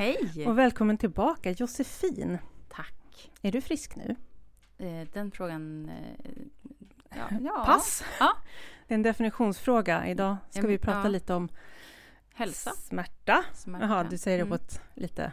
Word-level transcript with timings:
Hej! 0.00 0.46
Och 0.46 0.58
välkommen 0.58 0.98
tillbaka 0.98 1.50
Josefin. 1.50 2.38
Tack. 2.68 3.30
Är 3.42 3.52
du 3.52 3.60
frisk 3.60 3.96
nu? 3.96 4.16
Eh, 4.78 5.08
den 5.12 5.30
frågan... 5.30 5.88
Eh, 5.88 6.30
ja, 7.18 7.28
ja. 7.40 7.62
Pass! 7.66 8.04
Ja. 8.20 8.36
Det 8.88 8.94
är 8.94 8.96
en 8.96 9.02
definitionsfråga. 9.02 10.06
Idag 10.06 10.36
ska 10.50 10.66
vi 10.66 10.78
prata 10.78 10.98
Ja. 10.98 11.08
lite 11.08 11.34
om 11.34 11.48
Hälsa. 12.34 12.70
smärta. 12.70 13.44
Smärta. 13.54 13.84
Jaha, 13.86 14.04
du 14.04 14.18
säger 14.18 14.38
det 14.38 14.44
på 14.44 14.54
Mm. 14.54 14.64
ett 14.64 14.80
lite 14.94 15.32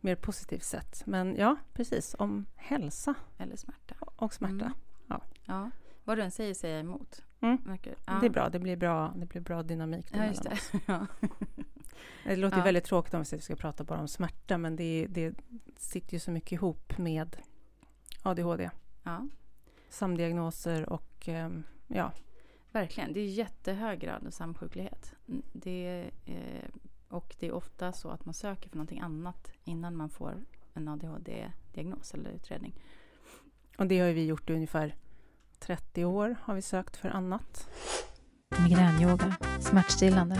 mer 0.00 0.14
positivt 0.16 0.64
sätt. 0.64 1.02
Men 1.06 1.36
ja, 1.36 1.56
precis. 1.72 2.14
Om 2.18 2.46
hälsa 2.56 3.14
Eller 3.38 3.56
smärta. 3.56 3.94
och 4.16 4.34
smärta. 4.34 4.72
Mm. 5.10 5.20
Ja. 5.46 5.70
Vad 6.04 6.18
du 6.18 6.22
än 6.22 6.30
säger 6.30 6.54
säger 6.54 6.74
jag 6.74 6.84
emot. 6.84 7.22
Mm. 7.40 7.58
Ja. 8.06 8.18
Det 8.20 8.26
är 8.26 8.30
bra. 8.30 8.48
Det 8.48 8.58
blir 8.58 8.76
bra, 8.76 9.12
det 9.16 9.26
blir 9.26 9.40
bra 9.40 9.62
dynamik. 9.62 10.06
Ja, 10.12 10.26
just 10.26 10.42
det. 10.42 10.58
ja. 10.86 11.06
Det 12.24 12.36
låter 12.36 12.58
Ja. 12.58 12.64
väldigt 12.64 12.84
tråkigt 12.84 13.14
om 13.14 13.24
vi 13.32 13.40
ska 13.40 13.56
prata 13.56 13.84
bara 13.84 14.00
om 14.00 14.08
smärta, 14.08 14.58
men 14.58 14.76
det, 14.76 15.06
det 15.10 15.34
sitter 15.76 16.12
ju 16.12 16.18
så 16.20 16.30
mycket 16.30 16.52
ihop 16.52 16.98
med 16.98 17.36
ADHD. 18.22 18.70
ja, 19.02 19.26
Samdiagnoser 19.88 20.88
och 20.92 21.28
ehm, 21.28 21.62
ja, 21.86 22.12
verkligen. 22.72 23.12
Det 23.12 23.20
är 23.20 23.26
jättehög 23.26 24.00
grad 24.00 24.26
av 24.26 24.30
samsjuklighet. 24.30 25.14
Mm, 25.28 25.42
Det 25.52 25.86
är, 25.86 26.10
eh, 26.24 26.68
och 27.08 27.36
det 27.38 27.46
är 27.46 27.52
ofta 27.52 27.92
så 27.92 28.08
att 28.10 28.24
man 28.24 28.34
söker 28.34 28.68
för 28.68 28.76
någonting 28.76 29.00
annat 29.00 29.50
innan 29.64 29.96
man 29.96 30.10
får 30.10 30.34
en 30.74 30.88
ADHD-diagnos 30.88 32.14
eller 32.14 32.30
utredning. 32.30 32.74
Och 33.78 33.86
det 33.86 33.98
har 33.98 34.08
vi 34.10 34.26
gjort 34.26 34.50
i 34.50 34.52
ungefär 34.54 34.94
30 35.58 36.04
år, 36.04 36.36
har 36.42 36.54
vi 36.54 36.62
sökt 36.62 36.96
för 36.96 37.08
annat 37.08 37.68
migränyoga, 38.56 39.36
smärtstillande, 39.60 40.36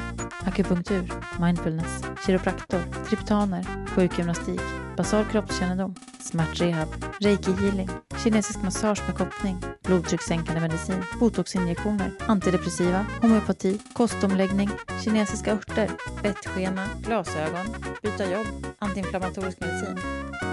akupunktur, 0.47 1.05
mindfulness, 1.41 2.03
kiropraktor, 2.27 2.81
triptaner, 3.09 3.65
sjukgymnastik, 3.95 4.61
basal 4.99 5.25
kroppskännedom, 5.25 5.95
smärtrehab, 6.21 6.89
reiki 7.21 7.53
healing, 7.53 7.91
kinesisk 8.23 8.63
massage 8.63 9.03
med 9.07 9.17
koppling, 9.19 9.59
blodtryckssänkande 9.87 10.61
medicin, 10.61 11.05
botoxinjektioner, 11.21 12.11
antidepressiva, 12.27 13.07
homeopati, 13.23 13.79
kostomläggning, 13.93 14.71
kinesiska 15.05 15.53
örter, 15.53 15.91
bettskena, 16.23 16.89
glasögon, 17.07 17.67
byta 18.03 18.31
jobb, 18.31 18.47
antiinflammatorisk 18.79 19.61
medicin, 19.61 19.99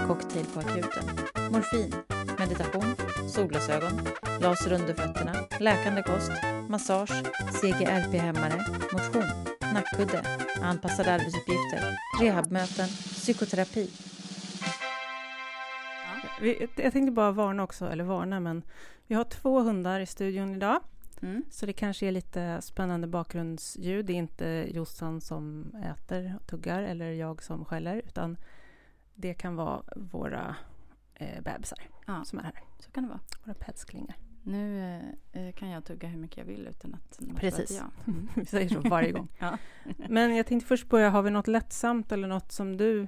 cocktail 0.06 0.46
på 0.54 0.60
akuten, 0.60 1.04
morfin, 1.50 1.94
meditation, 2.38 2.94
solglasögon, 3.28 4.08
laser 4.40 4.72
under 4.72 4.94
fötterna, 4.94 5.34
läkande 5.60 6.02
kost, 6.02 6.32
massage, 6.68 7.22
CGRP-hämmare, 7.60 8.64
motion, 8.92 9.24
nackkudde, 9.74 10.22
anpassade 10.62 11.12
arbetsuppgifter, 11.12 11.96
rehabmöten, 12.20 12.88
psykoterapi. 12.88 13.90
Vi, 16.40 16.68
jag 16.76 16.92
tänkte 16.92 17.12
bara 17.12 17.32
varna 17.32 17.62
också, 17.62 17.86
eller 17.88 18.04
varna, 18.04 18.40
men 18.40 18.62
vi 19.06 19.14
har 19.14 19.24
två 19.24 19.60
hundar 19.60 20.00
i 20.00 20.06
studion 20.06 20.54
idag. 20.54 20.80
Mm. 21.22 21.44
Så 21.50 21.66
det 21.66 21.72
kanske 21.72 22.06
är 22.06 22.12
lite 22.12 22.62
spännande 22.62 23.06
bakgrundsljud. 23.06 24.06
Det 24.06 24.12
är 24.12 24.16
inte 24.16 24.66
Jossan 24.74 25.20
som 25.20 25.74
äter 25.84 26.36
och 26.40 26.46
tuggar 26.46 26.82
eller 26.82 27.10
jag 27.10 27.42
som 27.42 27.64
skäller, 27.64 27.96
utan 27.96 28.36
det 29.14 29.34
kan 29.34 29.56
vara 29.56 29.82
våra 29.96 30.56
eh, 31.14 31.42
bebisar 31.42 31.78
Ja, 32.06 32.24
som 32.24 32.38
är 32.38 32.42
här. 32.42 32.60
så 32.78 32.90
kan 32.90 33.02
det 33.02 33.08
vara. 33.08 33.20
Våra 33.44 33.54
petsklingar. 33.54 34.16
Nu 34.42 35.00
eh, 35.32 35.52
kan 35.52 35.68
jag 35.68 35.84
tugga 35.84 36.08
hur 36.08 36.18
mycket 36.18 36.36
jag 36.36 36.44
vill 36.44 36.66
utan 36.66 36.94
att 36.94 37.20
någon 37.20 37.36
Precis. 37.36 37.70
jag. 37.70 37.90
Mm. 38.14 38.28
Vi 38.36 38.46
säger 38.46 38.68
så 38.68 38.80
varje 38.80 39.12
gång. 39.12 39.28
Ja. 39.38 39.58
Men 40.08 40.36
jag 40.36 40.46
tänkte 40.46 40.68
först 40.68 40.88
börja, 40.88 41.10
har 41.10 41.22
vi 41.22 41.30
något 41.30 41.46
lättsamt 41.48 42.12
eller 42.12 42.28
något 42.28 42.52
som 42.52 42.76
du... 42.76 43.06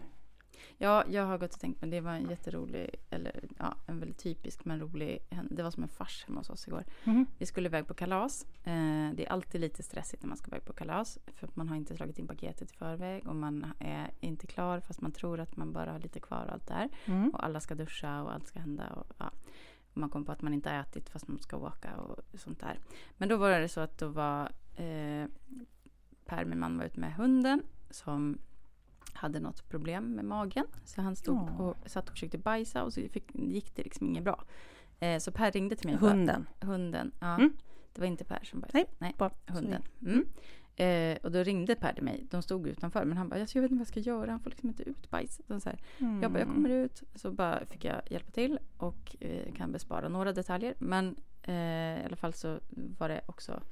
Ja, 0.80 1.04
jag 1.08 1.26
har 1.26 1.38
gått 1.38 1.54
och 1.54 1.60
tänkt, 1.60 1.80
men 1.80 1.90
det 1.90 2.00
var 2.00 2.12
en 2.12 2.30
jätterolig, 2.30 2.94
eller 3.10 3.44
ja, 3.58 3.76
en 3.86 3.98
väldigt 4.00 4.18
typisk 4.18 4.64
men 4.64 4.80
rolig. 4.80 5.18
Det 5.50 5.62
var 5.62 5.70
som 5.70 5.82
en 5.82 5.88
fars 5.88 6.24
hemma 6.26 6.40
hos 6.40 6.50
oss 6.50 6.68
igår. 6.68 6.84
Vi 7.38 7.46
skulle 7.46 7.68
iväg 7.68 7.86
på 7.86 7.94
kalas. 7.94 8.46
Eh, 8.64 9.10
det 9.14 9.26
är 9.26 9.28
alltid 9.28 9.60
lite 9.60 9.82
stressigt 9.82 10.22
när 10.22 10.28
man 10.28 10.36
ska 10.36 10.48
iväg 10.48 10.64
på 10.64 10.72
kalas. 10.72 11.18
För 11.26 11.46
att 11.46 11.56
man 11.56 11.68
har 11.68 11.76
inte 11.76 11.96
slagit 11.96 12.18
in 12.18 12.26
paketet 12.26 12.72
i 12.72 12.74
förväg 12.74 13.28
och 13.28 13.36
man 13.36 13.66
är 13.78 14.10
inte 14.20 14.46
klar 14.46 14.80
fast 14.80 15.00
man 15.00 15.12
tror 15.12 15.40
att 15.40 15.56
man 15.56 15.72
bara 15.72 15.92
har 15.92 15.98
lite 15.98 16.20
kvar 16.20 16.44
och 16.46 16.52
allt 16.52 16.66
det 16.66 16.74
här. 16.74 16.88
Mm. 17.04 17.30
Och 17.30 17.44
alla 17.44 17.60
ska 17.60 17.74
duscha 17.74 18.22
och 18.22 18.32
allt 18.32 18.46
ska 18.46 18.58
hända. 18.58 18.88
Och, 18.88 19.06
ja. 19.18 19.30
och 19.92 19.96
man 19.96 20.10
kommer 20.10 20.26
på 20.26 20.32
att 20.32 20.42
man 20.42 20.54
inte 20.54 20.70
har 20.70 20.76
ätit 20.76 21.08
fast 21.08 21.28
man 21.28 21.38
ska 21.38 21.56
åka 21.56 21.96
och 21.96 22.40
sånt 22.40 22.60
där. 22.60 22.78
Men 23.16 23.28
då 23.28 23.36
var 23.36 23.60
det 23.60 23.68
så 23.68 23.80
att 23.80 23.98
då 23.98 24.08
var 24.08 24.52
eh, 24.76 25.26
Per, 26.24 26.44
min 26.44 26.58
man, 26.58 26.78
var 26.78 26.84
ute 26.84 27.00
med 27.00 27.14
hunden 27.14 27.62
som 27.90 28.38
hade 29.18 29.40
något 29.40 29.68
problem 29.68 30.04
med 30.14 30.24
magen. 30.24 30.66
Så 30.84 31.02
han 31.02 31.16
stod 31.16 31.36
Åh. 31.42 31.60
och 31.60 31.76
satt 31.86 32.04
och 32.08 32.12
försökte 32.14 32.38
bajsa 32.38 32.84
och 32.84 32.92
så 32.92 33.00
fick, 33.00 33.34
gick 33.34 33.74
det 33.76 33.82
liksom 33.82 34.06
inget 34.06 34.24
bra. 34.24 34.44
Eh, 35.00 35.18
så 35.18 35.32
Per 35.32 35.50
ringde 35.52 35.76
till 35.76 35.86
mig. 35.86 35.94
och 35.94 36.00
bara- 36.00 36.10
Hunden. 36.10 36.46
Hunden, 36.60 37.12
ja. 37.20 37.34
Mm. 37.34 37.52
Det 37.92 38.00
var 38.00 38.06
inte 38.06 38.24
Per 38.24 38.44
som 38.44 38.60
bajsade. 38.60 38.84
Nej, 38.98 39.14
bara 39.18 39.30
hunden. 39.46 39.82
Mm. 40.02 40.26
Eh, 40.76 41.18
och 41.22 41.32
då 41.32 41.42
ringde 41.42 41.74
Per 41.74 41.92
till 41.92 42.04
mig. 42.04 42.26
De 42.30 42.42
stod 42.42 42.66
utanför. 42.68 43.04
Men 43.04 43.18
han 43.18 43.28
bara, 43.28 43.40
"Alltså, 43.40 43.58
jag 43.58 43.62
vet 43.62 43.70
inte 43.70 43.78
vad 43.78 43.86
jag 43.86 43.88
ska 43.88 44.00
göra. 44.00 44.30
Han 44.30 44.40
får 44.40 44.50
liksom 44.50 44.68
inte 44.68 44.82
ut 44.82 45.10
bajset. 45.10 45.46
Så. 45.62 45.70
Mm. 45.98 46.22
Jag 46.22 46.32
bara, 46.32 46.38
jag 46.38 46.48
kommer 46.54 46.68
ut. 46.70 47.02
Så 47.14 47.30
bara 47.32 47.66
fick 47.66 47.84
jag 47.84 48.02
hjälpa 48.10 48.30
till 48.30 48.58
och 48.76 49.16
eh, 49.20 49.52
kan 49.54 49.72
bespara 49.72 50.08
några 50.08 50.32
detaljer. 50.32 50.74
Men 50.78 51.16
eh, 51.42 51.54
i 52.02 52.04
alla 52.06 52.16
fall 52.16 52.32
så 52.34 52.58
var 52.98 53.08
det 53.08 53.20
också 53.26 53.62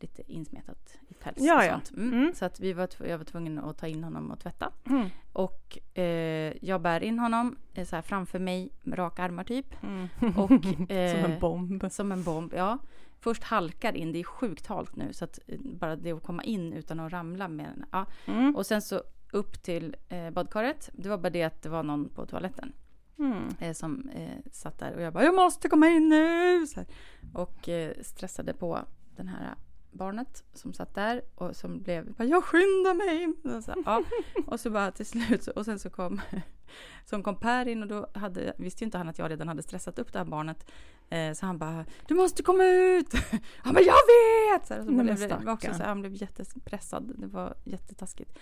lite 0.00 0.32
insmetat 0.32 0.98
i 1.08 1.14
päls 1.14 1.36
Ja, 1.40 1.56
och 1.58 1.64
ja. 1.64 1.70
sånt. 1.72 1.90
Mm. 1.90 2.12
Mm. 2.14 2.34
Så 2.34 2.44
att 2.44 2.60
vi 2.60 2.72
var, 2.72 2.88
jag 3.06 3.18
var 3.18 3.24
tvungen 3.24 3.58
att 3.58 3.78
ta 3.78 3.86
in 3.86 4.04
honom 4.04 4.30
och 4.30 4.40
tvätta. 4.40 4.72
Mm. 4.86 5.08
Och 5.32 5.78
eh, 5.98 6.52
jag 6.60 6.80
bär 6.80 7.02
in 7.02 7.18
honom 7.18 7.56
eh, 7.74 7.84
så 7.86 7.96
här 7.96 8.02
framför 8.02 8.38
mig 8.38 8.70
med 8.82 8.98
raka 8.98 9.22
armar 9.22 9.44
typ. 9.44 9.82
Mm. 9.82 10.08
Och, 10.36 10.48
Som 10.64 10.86
eh, 10.88 11.24
en 11.24 11.40
bomb. 11.40 11.84
Som 11.90 12.12
en 12.12 12.22
bomb, 12.24 12.52
ja. 12.56 12.78
Först 13.20 13.42
halkar 13.44 13.96
in, 13.96 14.12
det 14.12 14.18
är 14.18 14.24
sjukt 14.24 14.66
halt 14.66 14.96
nu 14.96 15.12
så 15.12 15.24
att 15.24 15.38
eh, 15.46 15.58
bara 15.60 15.96
det 15.96 16.12
att 16.12 16.22
komma 16.22 16.44
in 16.44 16.72
utan 16.72 17.00
att 17.00 17.12
ramla 17.12 17.48
med 17.48 17.66
en, 17.66 17.84
ja. 17.92 18.06
Mm. 18.26 18.56
Och 18.56 18.66
sen 18.66 18.82
så 18.82 19.02
upp 19.32 19.62
till 19.62 19.96
eh, 20.08 20.30
badkaret. 20.30 20.90
Det 20.92 21.08
var 21.08 21.18
bara 21.18 21.30
det 21.30 21.42
att 21.42 21.62
det 21.62 21.68
var 21.68 21.82
någon 21.82 22.08
på 22.08 22.26
toaletten 22.26 22.72
Mm. 23.18 23.48
eh, 23.60 23.72
som 23.72 24.08
eh, 24.08 24.50
satt 24.52 24.78
där 24.78 24.94
och 24.94 25.02
jag 25.02 25.12
bara 25.12 25.24
jag 25.24 25.34
måste 25.34 25.68
komma 25.68 25.88
in 25.88 26.08
nu! 26.08 26.66
Här. 26.76 26.86
Och 27.34 27.68
eh, 27.68 27.92
stressade 28.02 28.54
på 28.54 28.78
den 29.16 29.28
här 29.28 29.54
barnet 29.96 30.44
som 30.52 30.72
satt 30.72 30.94
där 30.94 31.22
och 31.34 31.56
som 31.56 31.82
blev 31.82 32.12
bara, 32.12 32.24
jag 32.24 32.44
skyndar 32.44 32.94
mig! 32.94 33.54
Och 33.56 33.64
så, 33.64 33.74
ja. 33.84 34.02
och 34.46 34.60
så 34.60 34.70
bara 34.70 34.90
till 34.90 35.06
slut 35.06 35.46
och 35.46 35.64
sen 35.64 35.78
så 35.78 35.90
kom 35.90 36.20
som 37.04 37.22
kom 37.22 37.40
Per 37.40 37.68
in 37.68 37.82
och 37.82 37.88
då 37.88 38.06
hade, 38.14 38.54
visste 38.58 38.84
ju 38.84 38.86
inte 38.86 38.98
han 38.98 39.08
att 39.08 39.18
jag 39.18 39.30
redan 39.30 39.48
hade 39.48 39.62
stressat 39.62 39.98
upp 39.98 40.12
det 40.12 40.18
här 40.18 40.26
barnet. 40.26 40.70
Eh, 41.08 41.32
så 41.32 41.46
han 41.46 41.58
bara, 41.58 41.84
du 42.08 42.14
måste 42.14 42.42
komma 42.42 42.64
ut! 42.64 43.14
Han 43.56 43.74
bara, 43.74 43.84
jag 43.84 43.94
vet! 43.94 44.66
Så 44.66 44.74
här, 44.74 44.80
och 44.80 44.86
så 44.86 44.92
Nej, 44.92 45.04
blev 45.04 45.18
det, 45.18 45.44
var 45.44 45.52
också 45.52 45.74
så 45.74 45.78
här, 45.78 45.88
han 45.88 46.00
blev 46.00 46.12
jättepressad. 46.14 47.12
Det 47.16 47.26
var 47.26 47.54
jättetaskigt. 47.64 48.38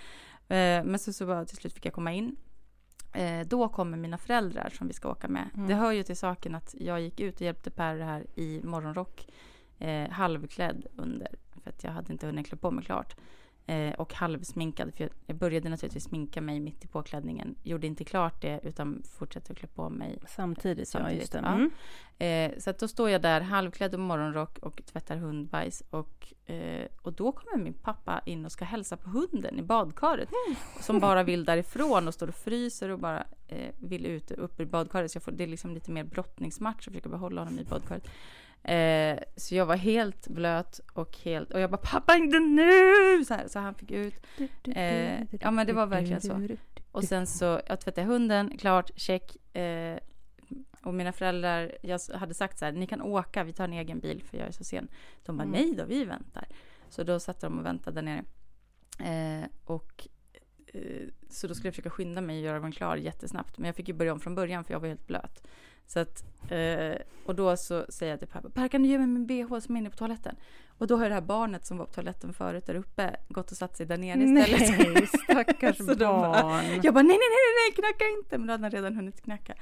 Eh, 0.49 0.85
men 0.85 0.99
så, 0.99 1.13
så 1.13 1.27
bara, 1.27 1.45
till 1.45 1.57
slut 1.57 1.73
fick 1.73 1.87
jag 1.87 1.93
komma 1.93 2.13
in. 2.13 2.37
Eh, 3.15 3.47
då 3.47 3.69
kommer 3.69 3.97
mina 3.97 4.19
föräldrar 4.19 4.71
som 4.79 4.87
vi 4.87 4.93
ska 4.93 5.11
åka 5.11 5.29
med. 5.29 5.49
Mm. 5.55 5.69
Det 5.69 5.75
hör 5.75 5.93
ju 5.93 6.03
till 6.03 6.17
saken 6.17 6.55
att 6.55 6.75
jag 6.79 7.01
gick 7.01 7.21
ut 7.21 7.35
och 7.35 7.41
hjälpte 7.41 7.71
Per 7.71 7.97
det 7.97 8.05
här 8.05 8.27
i 8.35 8.61
morgonrock. 8.65 9.29
Eh, 9.79 10.11
halvklädd 10.11 10.87
under. 10.97 11.29
För 11.65 11.71
att 11.71 11.85
jag 11.85 11.91
hade 11.91 12.13
inte 12.13 12.27
hunnit 12.27 12.47
klä 12.47 12.57
på 12.57 12.71
mig 12.71 12.85
klart. 12.85 13.17
Eh, 13.67 13.93
och 13.95 14.15
halvsminkad. 14.15 14.95
För 14.95 15.05
jag, 15.05 15.11
jag 15.27 15.37
började 15.37 15.69
naturligtvis 15.69 16.05
sminka 16.05 16.41
mig 16.41 16.61
mitt 16.61 16.85
i 16.85 16.89
påklädningen. 16.89 17.55
Gjorde 17.63 17.87
inte 17.87 18.05
klart 18.05 18.43
det 18.43 18.61
utan 18.63 19.03
fortsatte 19.19 19.53
att 19.53 19.59
klä 19.59 19.69
på 19.69 19.89
mig 19.91 20.19
Samtidigt, 20.27 20.95
ja. 20.95 21.01
Samtidigt, 21.01 21.21
Just 21.21 21.33
det. 21.33 21.41
ja. 21.43 21.55
Mm. 21.55 21.71
Eh, 22.53 22.59
så 22.59 22.71
att 22.71 22.79
då 22.79 22.89
står 22.89 23.11
jag 23.11 23.23
där 23.23 23.41
halvklädd 23.41 23.95
och 23.95 24.01
morgonrock 24.01 24.59
och 24.59 24.83
tvättar 24.87 25.17
hundbajs. 25.17 25.83
Och, 25.91 26.33
eh, 26.47 26.87
och 27.03 27.13
då 27.13 27.33
kommer 27.33 27.65
min 27.65 27.75
pappa 27.75 28.23
in 28.27 28.45
och 28.45 28.53
ska 28.53 28.65
hälsa 28.65 28.97
på 28.97 29.11
hunden 29.11 29.59
i 29.59 29.63
badkaret. 29.63 30.29
Som 30.81 31.01
bara 31.01 31.23
vill 31.23 31.45
därifrån 31.45 32.09
och 32.09 32.15
står 32.15 32.29
och 32.29 32.35
fryser 32.35 32.89
och 32.89 32.99
bara 32.99 33.25
eh, 33.49 33.75
vill 33.79 34.07
ut 34.07 34.31
upp 34.31 34.61
ur 34.61 34.67
badkaret. 34.67 35.11
Så 35.11 35.17
jag 35.17 35.23
får, 35.23 35.33
det 35.33 35.45
är 35.45 35.49
liksom 35.49 35.75
lite 35.75 35.91
mer 35.91 36.05
brottningsmatch 36.05 36.79
att 36.79 36.85
försöka 36.85 37.09
behålla 37.09 37.41
honom 37.41 37.59
i 37.59 37.65
badkaret. 37.65 38.09
Eh, 38.63 39.24
så 39.45 39.55
jag 39.55 39.67
var 39.67 39.77
helt 39.77 40.29
blöt 40.29 40.81
och 40.93 41.17
helt... 41.19 41.51
Och 41.51 41.61
jag 41.61 41.71
bara 41.71 41.77
pappa 41.85 42.17
inte 42.17 42.39
nu! 42.39 43.25
Så, 43.25 43.35
här, 43.35 43.49
så 43.49 43.59
han 43.59 43.75
fick 43.75 43.91
ut. 43.91 44.15
Eh, 44.75 45.23
ja, 45.41 45.51
men 45.51 45.67
det 45.67 45.73
var 45.73 45.87
verkligen 45.87 46.21
så. 46.21 46.49
Och 46.93 47.05
sen 47.05 47.27
så, 47.27 47.61
jag 47.67 47.81
tvättade 47.81 48.07
hunden, 48.07 48.59
klart, 48.59 48.91
check. 48.97 49.57
Eh, 49.57 49.99
och 50.83 50.95
mina 50.95 51.13
föräldrar, 51.13 51.73
jag 51.83 52.01
hade 52.15 52.35
sagt 52.35 52.59
så 52.59 52.65
här, 52.65 52.73
ni 52.73 52.87
kan 52.87 53.03
åka, 53.03 53.45
vi 53.45 53.53
tar 53.53 53.65
en 53.65 53.73
egen 53.73 53.99
bil 54.01 54.23
för 54.31 54.39
jag 54.39 54.47
är 54.49 54.53
så 54.53 54.65
sen. 54.65 54.89
De 55.25 55.37
bara, 55.37 55.43
Mm. 55.43 55.53
nej 55.61 55.75
då, 55.75 55.85
vi 55.85 56.05
väntar. 56.05 56.47
Så 56.89 57.03
då 57.03 57.21
satt 57.21 57.41
de 57.41 57.59
och 57.59 57.65
väntade 57.67 58.01
där 58.01 58.03
nere. 58.03 58.25
Eh, 59.41 59.49
och 59.65 60.09
eh, 60.67 61.09
så 61.31 61.47
då 61.47 61.55
skulle 61.55 61.67
jag 61.69 61.75
försöka 61.75 61.91
skynda 61.91 62.21
mig 62.21 62.39
och 62.39 62.45
göra 62.45 62.61
den 62.61 62.73
klar 62.73 62.97
jättesnabbt. 62.97 63.59
Men 63.59 63.67
jag 63.67 63.77
fick 63.77 63.89
ju 63.89 63.95
börja 63.95 64.13
om 64.13 64.21
från 64.21 64.35
början 64.35 64.65
för 64.65 64.73
jag 64.75 64.81
var 64.81 64.89
helt 64.89 65.07
blöt. 65.07 65.47
Så 65.87 66.01
att, 66.01 66.25
eh, 66.51 66.97
och 67.27 67.35
då 67.35 67.57
så 67.57 67.87
säger 67.89 68.13
jag 68.13 68.19
till 68.19 68.29
pappa, 68.29 68.49
Per 68.51 68.69
kan 68.69 68.83
du 68.83 68.89
ge 68.89 68.99
mig 68.99 69.07
min 69.07 69.27
bh 69.27 69.59
som 69.59 69.77
är 69.77 69.81
inne 69.81 69.91
på 69.91 69.97
toaletten? 69.97 70.37
Och 70.79 70.87
då 70.87 70.97
har 70.97 71.09
det 71.09 71.15
här 71.15 71.21
barnet 71.23 71.67
som 71.67 71.79
var 71.79 71.87
på 71.87 71.93
toaletten 71.93 72.33
förut 72.33 72.67
där 72.67 72.75
uppe 72.75 73.17
gått 73.29 73.51
och 73.51 73.57
satt 73.57 73.77
sig 73.77 73.87
där 73.87 73.99
nere 73.99 74.19
istället. 74.23 74.79
Nej, 74.95 75.07
stackars 75.25 75.79
de 75.79 75.85
bara- 75.87 76.43
barn. 76.43 76.65
Jag 76.83 76.95
bara 76.95 77.03
nej, 77.03 77.19
nej, 77.19 77.29
nej, 77.31 77.55
nej, 77.69 77.75
knacka 77.75 78.05
inte! 78.19 78.39
Men 78.39 78.47
då 78.47 78.53
hade 78.53 78.65
han 78.65 78.71
redan 78.71 78.97
hunnit 78.97 79.23
knacka. 79.23 79.53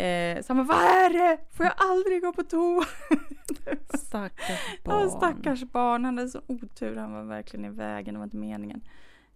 Eh, 0.00 0.42
så 0.42 0.52
han 0.54 0.66
bara, 0.66 0.76
vad 0.76 0.86
är 0.86 1.10
det? 1.10 1.38
Får 1.56 1.66
jag 1.66 1.74
aldrig 1.78 2.22
gå 2.22 2.32
på 2.32 2.42
toa? 2.42 2.84
Stackars 3.94 4.60
Ja, 4.84 4.90
barn. 4.90 5.10
stackars 5.10 5.64
barn, 5.64 6.04
han 6.04 6.18
hade 6.18 6.30
så 6.30 6.40
otur, 6.46 6.96
han 6.96 7.12
var 7.12 7.22
verkligen 7.24 7.64
i 7.64 7.68
vägen, 7.70 8.14
det 8.14 8.18
var 8.18 8.24
inte 8.24 8.36
meningen. 8.36 8.82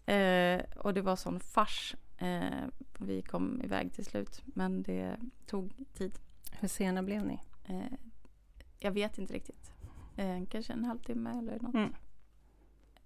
Eh, 0.06 0.60
och 0.78 0.94
det 0.94 1.00
var 1.00 1.16
sån 1.16 1.40
fars. 1.40 1.94
Eh, 2.18 2.64
vi 2.98 3.22
kom 3.22 3.60
iväg 3.64 3.92
till 3.92 4.04
slut, 4.04 4.42
men 4.44 4.82
det 4.82 5.16
tog 5.46 5.72
tid. 5.98 6.18
Hur 6.60 6.68
sena 6.68 7.02
blev 7.02 7.24
ni? 7.26 7.40
Eh, 7.64 7.76
jag 8.78 8.90
vet 8.90 9.18
inte 9.18 9.34
riktigt. 9.34 9.72
Eh, 10.16 10.44
kanske 10.50 10.72
en 10.72 10.84
halvtimme 10.84 11.38
eller 11.38 11.58
något. 11.60 11.74
Mm. 11.74 11.94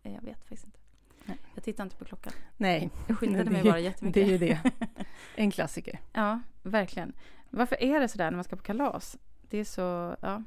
Eh, 0.02 0.14
jag 0.14 0.22
vet 0.22 0.38
faktiskt 0.38 0.64
inte. 0.64 0.78
Nej. 1.26 1.38
Jag 1.54 1.64
tittar 1.64 1.84
inte 1.84 1.96
på 1.96 2.04
klockan. 2.04 2.32
Nej, 2.56 2.90
Jag 3.08 3.18
skyndade 3.18 3.44
det 3.44 3.50
mig 3.50 3.60
är 3.60 3.64
ju- 3.64 3.70
bara 3.70 3.80
jättemycket. 3.80 4.14
det 4.14 4.34
är 4.34 4.38
ju 4.38 4.38
det. 4.38 4.72
En 5.36 5.50
klassiker. 5.50 6.00
Ja, 6.12 6.40
verkligen. 6.62 7.12
Varför 7.50 7.82
är 7.82 8.00
det 8.00 8.08
sådär 8.08 8.30
när 8.30 8.36
man 8.36 8.44
ska 8.44 8.56
på 8.56 8.62
kalas? 8.62 9.18
Det 9.42 9.58
är 9.58 9.64
så, 9.64 10.16
ja. 10.22 10.42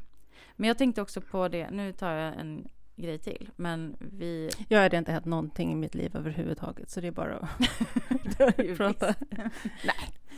Men 0.56 0.68
jag 0.68 0.77
tänkte 0.77 1.01
också 1.01 1.21
på 1.21 1.47
det, 1.47 1.69
nu 1.71 1.94
tar 1.94 2.12
jag 2.12 2.39
en 2.39 2.68
grej 2.95 3.18
till, 3.19 3.50
men 3.56 3.95
vi... 4.00 4.50
Jag 4.69 4.81
hade 4.81 4.97
inte 4.97 5.12
hänt 5.12 5.25
någonting 5.25 5.71
i 5.71 5.75
mitt 5.75 5.95
liv 5.95 6.15
överhuvudtaget, 6.15 6.89
så 6.89 7.01
det 7.01 7.07
är 7.07 7.12
bara 7.12 7.38
att 7.38 7.50
prata. 8.77 9.15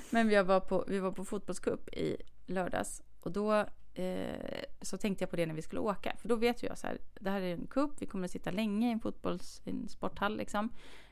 Men 0.09 0.27
vi 0.27 0.43
var 0.43 0.59
på, 0.59 0.85
vi 0.87 0.99
var 0.99 1.11
på 1.11 1.25
fotbollscup 1.25 1.89
i 1.93 2.17
lördags 2.45 3.01
och 3.19 3.31
då 3.31 3.65
eh, 3.93 4.63
så 4.81 4.97
tänkte 4.97 5.23
jag 5.23 5.29
på 5.29 5.35
det 5.35 5.45
när 5.45 5.53
vi 5.53 5.61
skulle 5.61 5.81
åka. 5.81 6.15
För 6.17 6.29
då 6.29 6.35
vet 6.35 6.63
ju 6.63 6.67
jag 6.67 6.77
så 6.77 6.87
här, 6.87 6.97
det 7.19 7.29
här 7.29 7.41
är 7.41 7.53
en 7.53 7.67
cup, 7.67 7.91
vi 7.99 8.05
kommer 8.05 8.25
att 8.25 8.31
sitta 8.31 8.51
länge 8.51 8.87
i 8.89 8.91
en 8.91 8.99
fotbolls, 8.99 9.61
en 9.65 9.87
sporthall 9.87 10.37
liksom. 10.37 10.69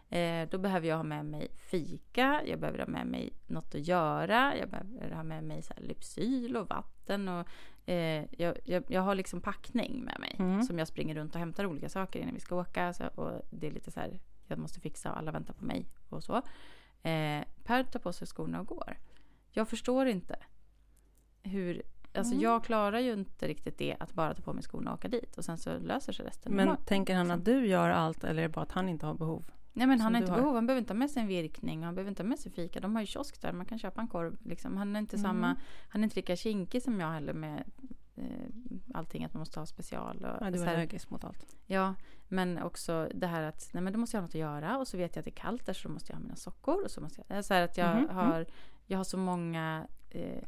Eh, 0.09 0.49
då 0.49 0.57
behöver 0.57 0.87
jag 0.87 0.95
ha 0.95 1.03
med 1.03 1.25
mig 1.25 1.47
fika, 1.55 2.41
jag 2.45 2.59
behöver 2.59 2.79
ha 2.79 2.87
med 2.87 3.07
mig 3.07 3.33
något 3.47 3.75
att 3.75 3.87
göra, 3.87 4.57
jag 4.57 4.69
behöver 4.69 5.11
ha 5.11 5.23
med 5.23 5.43
mig 5.43 5.61
så 5.61 5.73
här 5.73 5.81
Lypsyl 5.81 6.57
och 6.57 6.69
vatten 6.69 7.27
och 7.27 7.47
eh, 7.89 8.25
jag, 8.37 8.57
jag, 8.65 8.83
jag 8.87 9.01
har 9.01 9.15
liksom 9.15 9.41
packning 9.41 10.03
med 10.03 10.19
mig 10.19 10.35
Mm. 10.39 10.63
som 10.63 10.79
jag 10.79 10.87
springer 10.87 11.15
runt 11.15 11.33
och 11.35 11.39
hämtar 11.39 11.65
olika 11.65 11.89
saker 11.89 12.19
innan 12.19 12.33
vi 12.33 12.39
ska 12.39 12.55
åka. 12.55 12.93
Så, 12.93 13.07
och 13.15 13.41
det 13.49 13.67
är 13.67 13.71
lite 13.71 13.91
så 13.91 13.99
här, 13.99 14.19
jag 14.47 14.59
måste 14.59 14.79
fixa 14.79 15.11
och 15.11 15.17
alla 15.17 15.31
väntar 15.31 15.53
på 15.53 15.65
mig 15.65 15.85
och 16.09 16.23
så. 16.23 16.35
Eh, 17.03 17.43
per 17.63 17.83
tar 17.83 17.99
på 17.99 18.13
sig 18.13 18.27
skorna 18.27 18.59
och 18.59 18.67
går. 18.67 18.97
Jag 19.51 19.67
förstår 19.67 20.07
inte 20.07 20.35
hur... 21.43 21.81
Alltså 22.13 22.33
Mm. 22.33 22.43
jag 22.43 22.63
klarar 22.63 22.99
ju 22.99 23.13
inte 23.13 23.47
riktigt 23.47 23.77
det 23.77 23.95
att 23.99 24.13
bara 24.13 24.33
ta 24.33 24.41
på 24.41 24.53
mig 24.53 24.63
skorna 24.63 24.91
och 24.91 24.97
åka 24.97 25.07
dit 25.07 25.37
och 25.37 25.45
sen 25.45 25.57
så 25.57 25.77
löser 25.79 26.13
sig 26.13 26.25
resten. 26.25 26.53
Men 26.55 26.65
normalt, 26.65 26.87
tänker 26.87 27.15
han 27.15 27.25
liksom. 27.25 27.39
att 27.39 27.45
du 27.45 27.67
gör 27.67 27.89
allt 27.89 28.23
eller 28.23 28.43
är 28.43 28.47
det 28.47 28.53
bara 28.53 28.61
att 28.61 28.71
han 28.71 28.89
inte 28.89 29.05
har 29.05 29.13
behov? 29.13 29.45
Nej 29.73 29.87
men 29.87 29.99
han 30.01 30.13
har 30.15 30.21
inte 30.21 30.31
har? 30.31 30.39
behov, 30.39 30.55
han 30.55 30.67
behöver 30.67 30.79
inte 30.81 30.93
ha 30.93 30.97
med 30.97 31.11
sig 31.11 31.21
en 31.21 31.27
virkning, 31.27 31.83
han 31.83 31.95
behöver 31.95 32.09
inte 32.09 32.23
ha 32.23 32.27
med 32.29 32.39
sig 32.39 32.51
fika. 32.51 32.79
De 32.79 32.95
har 32.95 33.01
ju 33.01 33.05
kiosk 33.07 33.41
där, 33.41 33.51
man 33.53 33.65
kan 33.65 33.79
köpa 33.79 34.01
en 34.01 34.07
korv. 34.07 34.37
Liksom. 34.45 34.77
Han 34.77 34.95
är 34.95 34.99
inte 34.99 35.15
Mm. 35.15 35.23
samma, 35.23 35.55
han 35.89 36.01
är 36.01 36.03
inte 36.03 36.15
lika 36.15 36.35
kinkig 36.35 36.81
som 36.83 36.99
jag 36.99 37.11
heller 37.11 37.33
med 37.33 37.63
eh, 38.15 38.23
allting 38.93 39.23
att 39.25 39.33
man 39.33 39.39
måste 39.39 39.59
ha 39.59 39.65
special. 39.65 40.17
Och, 40.25 40.45
Ja, 40.45 40.51
du 40.51 40.57
så 40.57 40.63
är 40.63 40.67
allergisk 40.67 41.09
mot 41.09 41.23
allt. 41.23 41.55
Ja, 41.65 41.95
men 42.27 42.63
också 42.63 43.09
det 43.15 43.27
här 43.27 43.41
att 43.43 43.69
nej, 43.73 43.83
men 43.83 43.93
då 43.93 43.99
måste 43.99 44.17
jag 44.17 44.21
ha 44.21 44.25
något 44.27 44.35
att 44.35 44.39
göra 44.41 44.77
och 44.77 44.87
så 44.87 44.97
vet 44.97 45.15
jag 45.15 45.21
att 45.21 45.25
det 45.25 45.31
är 45.31 45.41
kallt 45.41 45.65
där 45.65 45.73
så 45.73 45.87
då 45.87 45.93
måste 45.93 46.11
jag 46.11 46.17
ha 46.17 46.23
mina 46.23 46.35
sockor. 46.35 46.83
Och 46.83 46.91
så 46.91 47.01
måste 47.01 47.23
jag, 47.27 47.45
så 47.45 47.53
här 47.53 47.61
att 47.61 47.77
jag, 47.77 47.95
Mhm, 47.95 48.03
mm. 48.03 48.15
har, 48.15 48.45
jag 48.85 48.97
har 48.99 49.03
så 49.03 49.17
många 49.17 49.87
eh, 50.09 50.43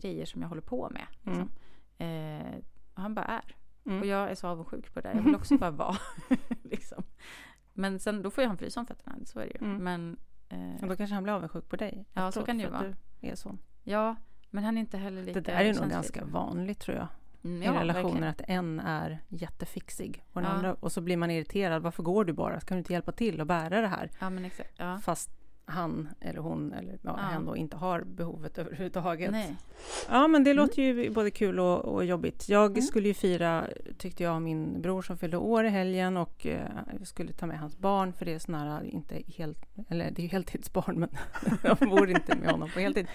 grejer 0.00 0.26
som 0.26 0.42
jag 0.42 0.48
håller 0.48 0.62
på 0.62 0.90
med. 0.90 1.06
Liksom. 1.22 1.50
Eh, 1.98 2.58
och 2.94 3.02
han 3.02 3.14
bara 3.14 3.24
är. 3.24 3.56
Mm. 3.86 4.00
Och 4.00 4.06
jag 4.06 4.30
är 4.30 4.34
så 4.34 4.48
avundsjuk 4.48 4.94
på 4.94 5.00
det 5.00 5.08
där. 5.08 5.14
Jag 5.16 5.22
vill 5.22 5.34
också 5.42 5.58
bara 5.58 5.70
vara. 5.70 5.96
liksom. 6.62 7.02
Men 7.72 7.98
sen 7.98 8.22
då 8.22 8.30
får 8.30 8.42
ju 8.42 8.48
han 8.48 8.58
frysa 8.58 8.80
om 8.80 8.86
fötterna, 8.86 9.16
så 9.24 9.40
är 9.40 9.44
det 9.46 9.52
ju. 9.60 9.66
Mm. 9.66 9.84
Men, 9.84 10.16
eh, 10.48 10.82
Och 10.82 10.88
då 10.88 10.96
kanske 10.96 11.14
han 11.14 11.22
blir 11.22 11.32
avundsjuk 11.32 11.68
på 11.68 11.76
dig. 11.76 12.04
Ja, 12.12 12.32
så 12.32 12.42
kan 12.42 12.58
det 12.58 12.64
ju 12.64 12.70
vara. 12.70 12.94
Du 13.20 13.28
är 13.28 13.34
sån. 13.34 13.58
ja, 13.82 14.16
men 14.50 14.64
han 14.64 14.76
är 14.76 14.80
inte 14.80 14.98
heller 14.98 15.22
lika 15.22 15.40
Det 15.40 15.52
där 15.52 15.60
är 15.64 15.74
nog 15.74 15.90
ganska 15.90 16.24
vanligt 16.24 16.80
tror 16.80 16.96
jag. 16.96 17.06
Mm, 17.44 17.62
I 17.62 17.66
ja, 17.66 17.72
relationer 17.80 18.02
verkligen. 18.04 18.28
att 18.28 18.40
en 18.46 18.80
är 18.80 19.18
jättefixig 19.28 20.24
och, 20.32 20.40
den 20.42 20.50
Ja. 20.50 20.56
andra, 20.56 20.74
och 20.74 20.92
så 20.92 21.00
blir 21.00 21.16
man 21.16 21.30
irriterad. 21.30 21.82
Varför 21.82 22.02
går 22.02 22.24
du 22.24 22.32
bara? 22.32 22.60
Ska 22.60 22.74
du 22.74 22.78
inte 22.78 22.92
hjälpa 22.92 23.12
till 23.12 23.40
och 23.40 23.46
bära 23.46 23.80
det 23.80 23.88
här? 23.88 24.10
Ja, 24.20 24.30
men 24.30 24.44
exakt. 24.44 24.74
Ja. 24.76 24.98
Fast 24.98 25.30
han 25.68 26.08
eller 26.20 26.40
hon 26.40 26.72
eller 26.72 26.92
ja, 26.92 26.98
Ja. 27.02 27.16
hen 27.16 27.44
då 27.46 27.56
inte 27.56 27.76
har 27.76 28.00
behovet 28.04 28.58
överhuvudtaget. 28.58 29.30
Nej. 29.30 29.56
Ja, 30.08 30.28
men 30.28 30.44
det 30.44 30.54
låter 30.54 30.82
ju 30.82 31.10
både 31.10 31.30
kul 31.30 31.60
och, 31.60 31.84
och 31.84 32.04
jobbigt. 32.04 32.48
Jag 32.48 32.70
Mm. 32.70 32.82
skulle 32.82 33.08
ju 33.08 33.14
fira, 33.14 33.66
tyckte 33.98 34.22
jag, 34.22 34.42
min 34.42 34.82
bror 34.82 35.02
som 35.02 35.18
fyllde 35.18 35.36
år 35.36 35.64
i 35.64 35.68
helgen 35.68 36.16
och 36.16 36.46
eh, 36.46 36.66
skulle 37.02 37.32
ta 37.32 37.46
med 37.46 37.58
hans 37.58 37.78
barn 37.78 38.12
för 38.12 38.24
det 38.24 38.34
är 38.34 38.38
sån 38.38 38.54
här, 38.54 38.84
inte 38.84 39.22
helt, 39.36 39.58
eller 39.88 40.10
det 40.10 40.20
är 40.20 40.24
ju 40.24 40.28
heltidsbarn 40.28 40.94
men 41.00 41.08
jag 41.62 41.76
bor 41.78 42.10
inte 42.10 42.36
med 42.36 42.50
honom 42.50 42.70
på 42.74 42.80
heltid. 42.80 43.06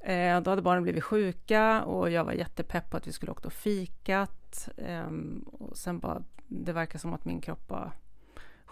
Eh, 0.00 0.40
då 0.40 0.50
hade 0.50 0.62
barnen 0.62 0.82
blivit 0.82 1.04
sjuka 1.04 1.82
och 1.82 2.10
jag 2.10 2.24
var 2.24 2.32
jättepepp 2.32 2.90
på 2.90 2.96
att 2.96 3.06
vi 3.06 3.12
skulle 3.12 3.32
åka 3.32 3.46
och 3.46 3.52
fikat. 3.52 4.68
Ehm, 4.76 5.44
och 5.52 5.76
sen 5.76 5.98
bara, 5.98 6.22
det 6.48 6.72
verkar 6.72 6.98
som 6.98 7.12
att 7.12 7.24
min 7.24 7.40
kropp 7.40 7.68
bara 7.68 7.92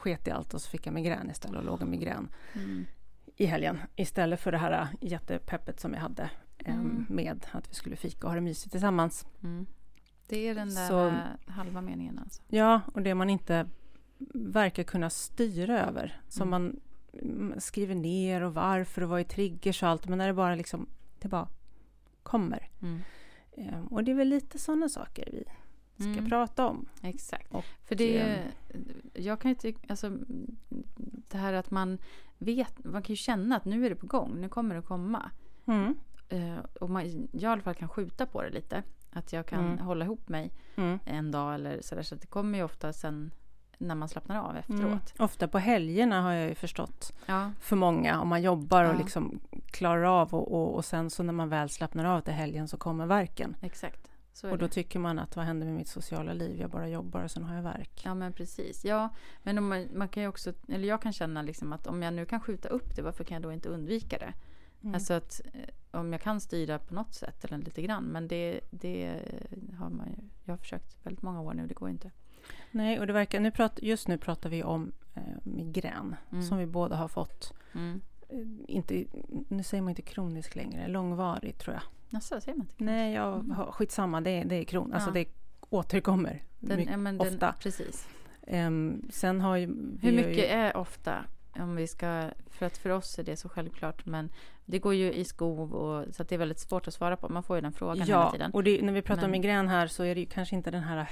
sket 0.05 0.29
i 0.29 0.31
allt 0.31 0.55
och 0.55 0.61
så 0.63 0.71
fick 0.71 0.87
jag 0.87 0.95
migrän 0.95 1.31
istället 1.31 1.59
och 1.59 1.65
låg 1.65 1.83
en 1.83 1.91
migrän 1.91 2.29
Mm. 2.55 2.85
i 3.37 3.47
helgen 3.47 3.79
istället 3.97 4.41
för 4.41 4.53
det 4.53 4.59
här 4.59 4.73
äh, 4.83 4.89
jättepeppet 5.01 5.81
som 5.81 5.95
jag 5.95 6.01
hade 6.01 6.31
äm, 6.59 6.81
Mm. 6.81 7.07
med 7.09 7.47
att 7.53 7.71
vi 7.71 7.75
skulle 7.75 7.97
fika 7.97 8.27
och 8.27 8.31
ha 8.31 8.35
det 8.35 8.41
mysigt 8.41 8.71
tillsammans. 8.71 9.27
Mm. 9.43 9.67
Det 10.29 10.49
är 10.49 10.55
den 10.55 10.75
där 10.75 10.89
Så- 10.89 11.07
eh, 11.09 11.15
halva 11.47 11.81
meningen 11.81 12.19
alltså. 12.19 12.43
Ja, 12.49 12.81
och 12.95 13.03
det 13.03 13.15
man 13.15 13.31
inte 13.31 13.67
verkar 14.35 14.83
kunna 14.83 15.11
styra 15.11 15.81
över, 15.87 16.21
som 16.29 16.49
Mm. 16.49 16.51
man 16.51 16.81
mm, 17.23 17.61
skriver 17.61 17.95
ner 17.95 18.41
och 18.43 18.55
varför 18.55 19.03
och 19.03 19.09
vad 19.09 19.21
är 19.21 19.25
triggers 19.25 19.83
och 19.83 19.89
allt, 19.89 20.09
men 20.09 20.19
när 20.19 20.27
det 20.27 20.33
bara 20.35 20.55
liksom, 20.55 20.87
det 21.19 21.29
bara 21.29 21.49
kommer. 22.23 22.69
Mm. 22.83 23.01
Äm, 23.57 23.87
och 23.87 24.05
det 24.05 24.11
är 24.11 24.15
väl 24.17 24.29
lite 24.29 24.59
sådana 24.59 24.89
saker 24.89 25.29
vi 25.33 25.45
ska 25.97 26.05
Mm. 26.13 26.29
prata 26.29 26.67
om. 26.67 26.87
Exakt. 27.03 27.55
Och, 27.55 27.65
För 27.85 27.95
det 27.95 28.19
eh, 28.19 28.31
är, 28.33 28.45
jag 29.15 29.41
kan 29.41 29.51
ju 29.51 29.55
tycka, 29.55 29.81
alltså 29.89 30.11
det 31.31 31.39
här 31.39 31.53
att 31.53 31.71
man 31.71 31.99
vet, 32.39 32.85
man 32.85 33.03
kan 33.03 33.13
ju 33.13 33.17
känna 33.17 33.57
att 33.57 33.65
nu 33.65 33.87
är 33.87 33.91
det 33.91 33.97
på 33.97 34.07
gång, 34.07 34.41
nu 34.41 34.49
kommer 34.49 34.75
det 34.75 34.83
komma. 34.83 35.31
Mm, 35.67 35.95
Eh, 36.29 36.57
och 36.81 36.91
man, 36.91 37.29
jag 37.33 37.43
i 37.43 37.47
alla 37.47 37.63
fall 37.63 37.75
kan 37.75 37.89
skjuta 37.89 38.27
på 38.27 38.43
det 38.43 38.51
lite. 38.51 38.83
Att 39.13 39.33
jag 39.33 39.47
kan 39.47 39.67
Mm. 39.67 39.79
hålla 39.79 40.05
ihop 40.05 40.29
mig 40.29 40.51
mm, 40.77 40.99
en 41.05 41.31
dag 41.31 41.55
eller 41.55 41.81
sådär. 41.83 42.03
Så 42.03 42.15
det 42.15 42.27
kommer 42.27 42.59
ju 42.59 42.65
ofta 42.65 42.93
sen 42.93 43.31
när 43.79 43.95
man 43.95 44.09
slappnar 44.09 44.49
av 44.49 44.57
efteråt. 44.57 44.83
mm. 44.83 44.99
Ofta 45.19 45.49
på 45.49 45.59
helgerna 45.59 46.23
har 46.23 46.33
jag 46.33 46.49
ju 46.49 46.55
förstått 46.55 47.13
Ja, 47.27 47.51
för 47.61 47.77
många 47.77 48.21
om 48.21 48.29
man 48.29 48.43
jobbar 48.43 48.85
och 48.85 48.95
Ja. 48.95 48.99
liksom 48.99 49.41
klarar 49.71 50.05
av 50.05 50.35
och, 50.35 50.53
och, 50.53 50.75
och 50.75 50.85
sen 50.85 51.11
så 51.11 51.23
när 51.23 51.33
man 51.33 51.49
väl 51.49 51.69
slappnar 51.69 52.05
av 52.05 52.21
till 52.21 52.35
helgen 52.35 52.69
så 52.69 52.77
kommer 52.77 53.07
verken. 53.07 53.57
exakt. 53.61 54.11
Och 54.43 54.59
då 54.59 54.67
det. 54.67 54.69
tycker 54.69 54.99
man 54.99 55.19
att 55.19 55.37
vad 55.37 55.45
händer 55.45 55.67
med 55.67 55.75
mitt 55.77 55.89
sociala 55.89 56.33
liv? 56.33 56.61
Jag 56.61 56.71
bara 56.71 56.89
jobbar 56.89 57.25
och 57.25 57.31
sen 57.31 57.45
har 57.45 57.55
jag 57.57 57.63
verk. 57.63 58.01
Ja 58.05 58.15
men 58.15 58.33
precis. 58.33 58.85
Ja, 58.85 59.09
men 59.43 59.65
man, 59.69 59.89
man 59.95 60.09
kan 60.09 60.23
ju 60.23 60.29
också, 60.29 60.53
eller 60.69 60.89
jag 60.89 61.03
kan 61.03 61.13
känna 61.13 61.43
liksom 61.43 61.73
att 61.73 61.87
om 61.87 62.03
jag 62.03 62.15
nu 62.15 62.27
kan 62.27 62.41
skjuta 62.41 62.69
upp 62.69 62.97
det, 62.97 63.03
varför 63.03 63.25
kan 63.25 63.35
jag 63.35 63.43
då 63.43 63.53
inte 63.53 63.69
undvika 63.69 64.19
det? 64.19 64.33
Mm. 64.83 64.95
Alltså 64.95 65.15
att 65.15 65.41
eh, 65.55 66.01
om 66.01 66.13
jag 66.13 66.21
kan 66.23 66.41
styra 66.41 66.79
på 66.79 66.95
något 66.95 67.15
sätt 67.15 67.45
eller 67.45 67.59
lite 67.59 67.83
grann. 67.83 68.05
Men 68.05 68.29
det, 68.29 68.61
det 68.71 69.21
har 69.79 69.91
man 69.91 70.07
ju, 70.09 70.15
jag 70.45 70.53
har 70.53 70.59
försökt 70.59 70.97
väldigt 71.03 71.23
många 71.23 71.41
år 71.41 71.55
nu, 71.55 71.67
det 71.67 71.75
går 71.75 71.91
inte. 71.91 72.11
Nej, 72.71 73.01
och 73.01 73.07
det 73.07 73.13
verkar, 73.13 73.41
nu 73.41 73.51
prat, 73.51 73.79
just 73.83 74.09
nu 74.09 74.19
pratar 74.19 74.51
vi 74.51 74.63
om 74.63 74.93
eh, 75.15 75.23
migrän 75.43 76.17
Mm. 76.33 76.43
som 76.45 76.59
vi 76.59 76.67
båda 76.67 76.97
har 76.97 77.09
fått. 77.09 77.55
Mm. 77.75 78.01
Eh, 78.29 78.39
inte, 78.69 79.05
nu 79.49 79.63
säger 79.63 79.83
man 79.83 79.89
inte 79.91 80.03
kronisk 80.03 80.55
längre, 80.57 80.89
långvarig 80.89 81.59
tror 81.59 81.75
jag. 81.75 81.83
Jaså, 82.09 82.41
säger 82.41 82.59
man 82.59 82.67
inte? 82.67 82.85
Nej, 82.85 83.15
jag 83.15 83.35
Mm. 83.41 83.57
skitsamma, 83.73 84.21
det, 84.21 84.31
är- 84.31 84.45
det 84.45 84.55
är 84.57 84.65
kron, 84.65 84.93
alltså 84.93 85.11
Ja. 85.11 85.15
det 85.15 85.27
återkommer 85.71 86.43
Den, 86.61 86.77
mycket, 86.77 86.91
ja, 86.93 86.97
men 86.97 87.19
den, 87.19 87.35
ofta. 87.35 87.55
Precis. 87.61 88.09
Ehm, 88.47 89.03
sen 89.11 89.41
har 89.41 89.57
ju... 89.57 89.67
Hur 90.03 90.13
mycket 90.13 90.39
ju, 90.39 90.45
är 90.45 90.77
ofta? 90.77 91.15
Om 91.59 91.77
vi 91.77 91.87
ska, 91.87 92.31
för 92.47 92.67
att 92.67 92.79
för 92.79 92.91
oss 92.91 93.19
är 93.19 93.23
det 93.25 93.37
så 93.37 93.49
självklart. 93.49 94.07
Men 94.07 94.31
det 94.65 94.79
går 94.79 94.95
ju 94.95 95.13
i 95.13 95.25
skov 95.25 95.75
och 95.75 96.15
så 96.15 96.23
det 96.23 96.35
är 96.35 96.39
väldigt 96.39 96.59
svårt 96.59 96.89
att 96.89 96.95
svara 96.95 97.17
på. 97.17 97.29
Man 97.29 97.43
får 97.43 97.57
ju 97.57 97.63
den 97.63 97.73
frågan 97.73 97.99
hela 97.99 98.11
Ja, 98.11 98.31
tiden. 98.33 98.51
och 98.51 98.65
det, 98.65 98.83
när 98.83 98.93
vi 98.93 99.03
pratar 99.03 99.25
om 99.25 99.31
Men- 99.31 99.41
migrän 99.41 99.69
här 99.69 99.87
så 99.87 100.03
är 100.03 100.15
det 100.15 100.21
ju 100.21 100.27
kanske 100.27 100.57
inte 100.57 100.71
den 100.71 100.83
här 100.83 101.05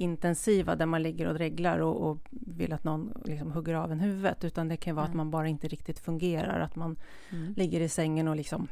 högintensiva 0.00 0.76
där 0.76 0.86
man 0.86 1.02
ligger 1.02 1.26
och 1.28 1.34
dreglar 1.34 1.78
och, 1.78 2.10
och 2.10 2.18
vill 2.30 2.72
att 2.72 2.84
någon 2.84 3.12
liksom 3.24 3.52
hugger 3.52 3.74
av 3.74 3.92
en 3.92 4.00
huvudet 4.00 4.44
utan 4.44 4.68
det 4.68 4.76
kan 4.76 4.94
vara 4.96 5.04
att 5.04 5.10
Nej. 5.10 5.16
man 5.16 5.30
bara 5.30 5.48
inte 5.48 5.68
riktigt 5.68 5.98
fungerar, 5.98 6.60
att 6.60 6.76
man 6.76 6.96
Mm. 7.32 7.54
ligger 7.56 7.80
i 7.80 7.88
sängen 7.88 8.28
och 8.28 8.36
liksom 8.36 8.68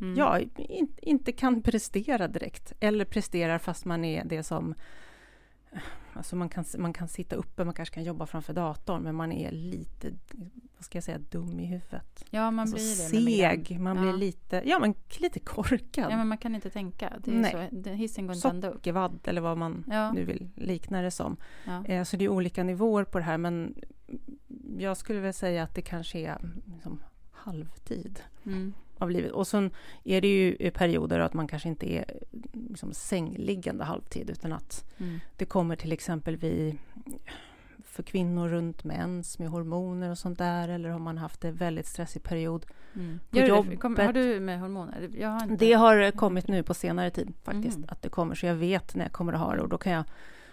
Mm. 0.00 0.16
ja, 0.18 0.38
in, 0.56 0.88
inte 1.02 1.32
kan 1.32 1.62
prestera 1.62 2.28
direkt 2.28 2.72
eller 2.80 3.04
presterar 3.04 3.58
fast 3.58 3.84
man 3.84 4.04
är 4.04 4.24
det 4.24 4.42
som 4.42 4.74
Alltså 6.12 6.36
man 6.36 6.48
kan, 6.48 6.64
man 6.78 6.92
kan 6.92 7.08
sitta 7.08 7.36
uppe, 7.36 7.64
man 7.64 7.74
kanske 7.74 7.94
kan 7.94 8.04
jobba 8.04 8.26
framför 8.26 8.52
datorn, 8.52 9.02
men 9.02 9.14
man 9.14 9.32
är 9.32 9.50
lite, 9.52 10.10
vad 10.76 10.84
ska 10.84 10.96
jag 10.96 11.04
säga, 11.04 11.18
dum 11.18 11.60
i 11.60 11.66
huvudet. 11.66 12.24
Ja, 12.30 12.50
man 12.50 12.58
Alltså 12.62 12.76
blir 13.10 13.50
det. 13.50 13.64
seg, 13.66 13.80
man 13.80 13.96
Ja. 13.96 14.02
blir 14.02 14.12
lite, 14.12 14.62
ja 14.66 14.78
men 14.78 14.94
lite 15.18 15.40
korkad. 15.40 16.10
Ja, 16.12 16.16
men 16.16 16.28
man 16.28 16.38
kan 16.38 16.54
inte 16.54 16.70
tänka. 16.70 17.12
Det 17.24 17.30
är 17.30 17.34
Nej. 17.34 17.50
så, 17.70 17.76
den- 17.76 17.94
hissen 17.96 18.26
går 18.26 18.36
inte 18.36 18.48
ända 18.48 18.68
upp. 18.68 18.74
Sockervadd 18.74 19.18
eller 19.24 19.40
vad 19.40 19.58
man 19.58 19.84
Ja, 19.90 20.12
nu 20.12 20.24
vill 20.24 20.48
likna 20.54 21.02
det 21.02 21.10
som. 21.10 21.36
ja. 21.64 21.84
Eh, 21.86 22.04
Så 22.04 22.16
det 22.16 22.24
är 22.24 22.28
olika 22.28 22.62
nivåer 22.64 23.04
på 23.04 23.18
det 23.18 23.24
här, 23.24 23.38
men 23.38 23.74
jag 24.78 24.96
skulle 24.96 25.20
väl 25.20 25.34
säga 25.34 25.62
att 25.62 25.74
det 25.74 25.82
kanske 25.82 26.18
är 26.18 26.38
liksom 26.66 27.02
halvtid 27.32 28.20
Mm. 28.46 28.72
av 28.98 29.10
livet. 29.10 29.32
Och 29.32 29.46
sen 29.46 29.70
är 30.04 30.20
det 30.20 30.28
ju 30.28 30.70
perioder 30.70 31.20
att 31.20 31.34
man 31.34 31.48
kanske 31.48 31.68
inte 31.68 31.92
är 31.92 32.04
liksom 32.70 32.92
sängliggande 32.92 33.84
halvtid, 33.84 34.30
utan 34.30 34.52
att 34.52 34.84
Mm. 34.98 35.20
det 35.36 35.44
kommer 35.44 35.76
till 35.76 35.92
exempel 35.92 36.36
vid 36.36 36.78
för 37.84 38.02
kvinnor 38.02 38.48
runt 38.48 38.84
mens 38.84 39.38
med 39.38 39.48
hormoner 39.48 40.10
och 40.10 40.18
sånt 40.18 40.38
där, 40.38 40.68
eller 40.68 40.88
har 40.90 40.98
man 40.98 41.18
haft 41.18 41.44
en 41.44 41.54
väldigt 41.54 41.86
stressig 41.86 42.22
period. 42.22 42.66
Mm. 42.94 43.20
På 43.30 43.36
Gör 43.36 43.42
du 43.42 43.50
det? 43.50 43.56
jobbet- 43.56 43.80
Kom, 43.80 43.96
har 43.96 44.12
du 44.12 44.40
med 44.40 44.60
hormoner? 44.60 45.24
Har 45.26 45.42
inte. 45.42 45.56
Det 45.64 45.72
har 45.72 46.10
kommit 46.10 46.48
nu 46.48 46.62
på 46.62 46.74
senare 46.74 47.10
tid 47.10 47.32
faktiskt, 47.42 47.78
Mhm. 47.78 47.86
att 47.88 48.02
det 48.02 48.08
kommer, 48.08 48.34
så 48.34 48.46
jag 48.46 48.54
vet 48.54 48.94
när 48.94 49.04
jag 49.04 49.12
kommer 49.12 49.32
att 49.32 49.40
ha 49.40 49.54
det 49.54 49.62
och 49.62 49.68
då 49.68 49.78
kan 49.78 49.92
jag, 49.92 50.04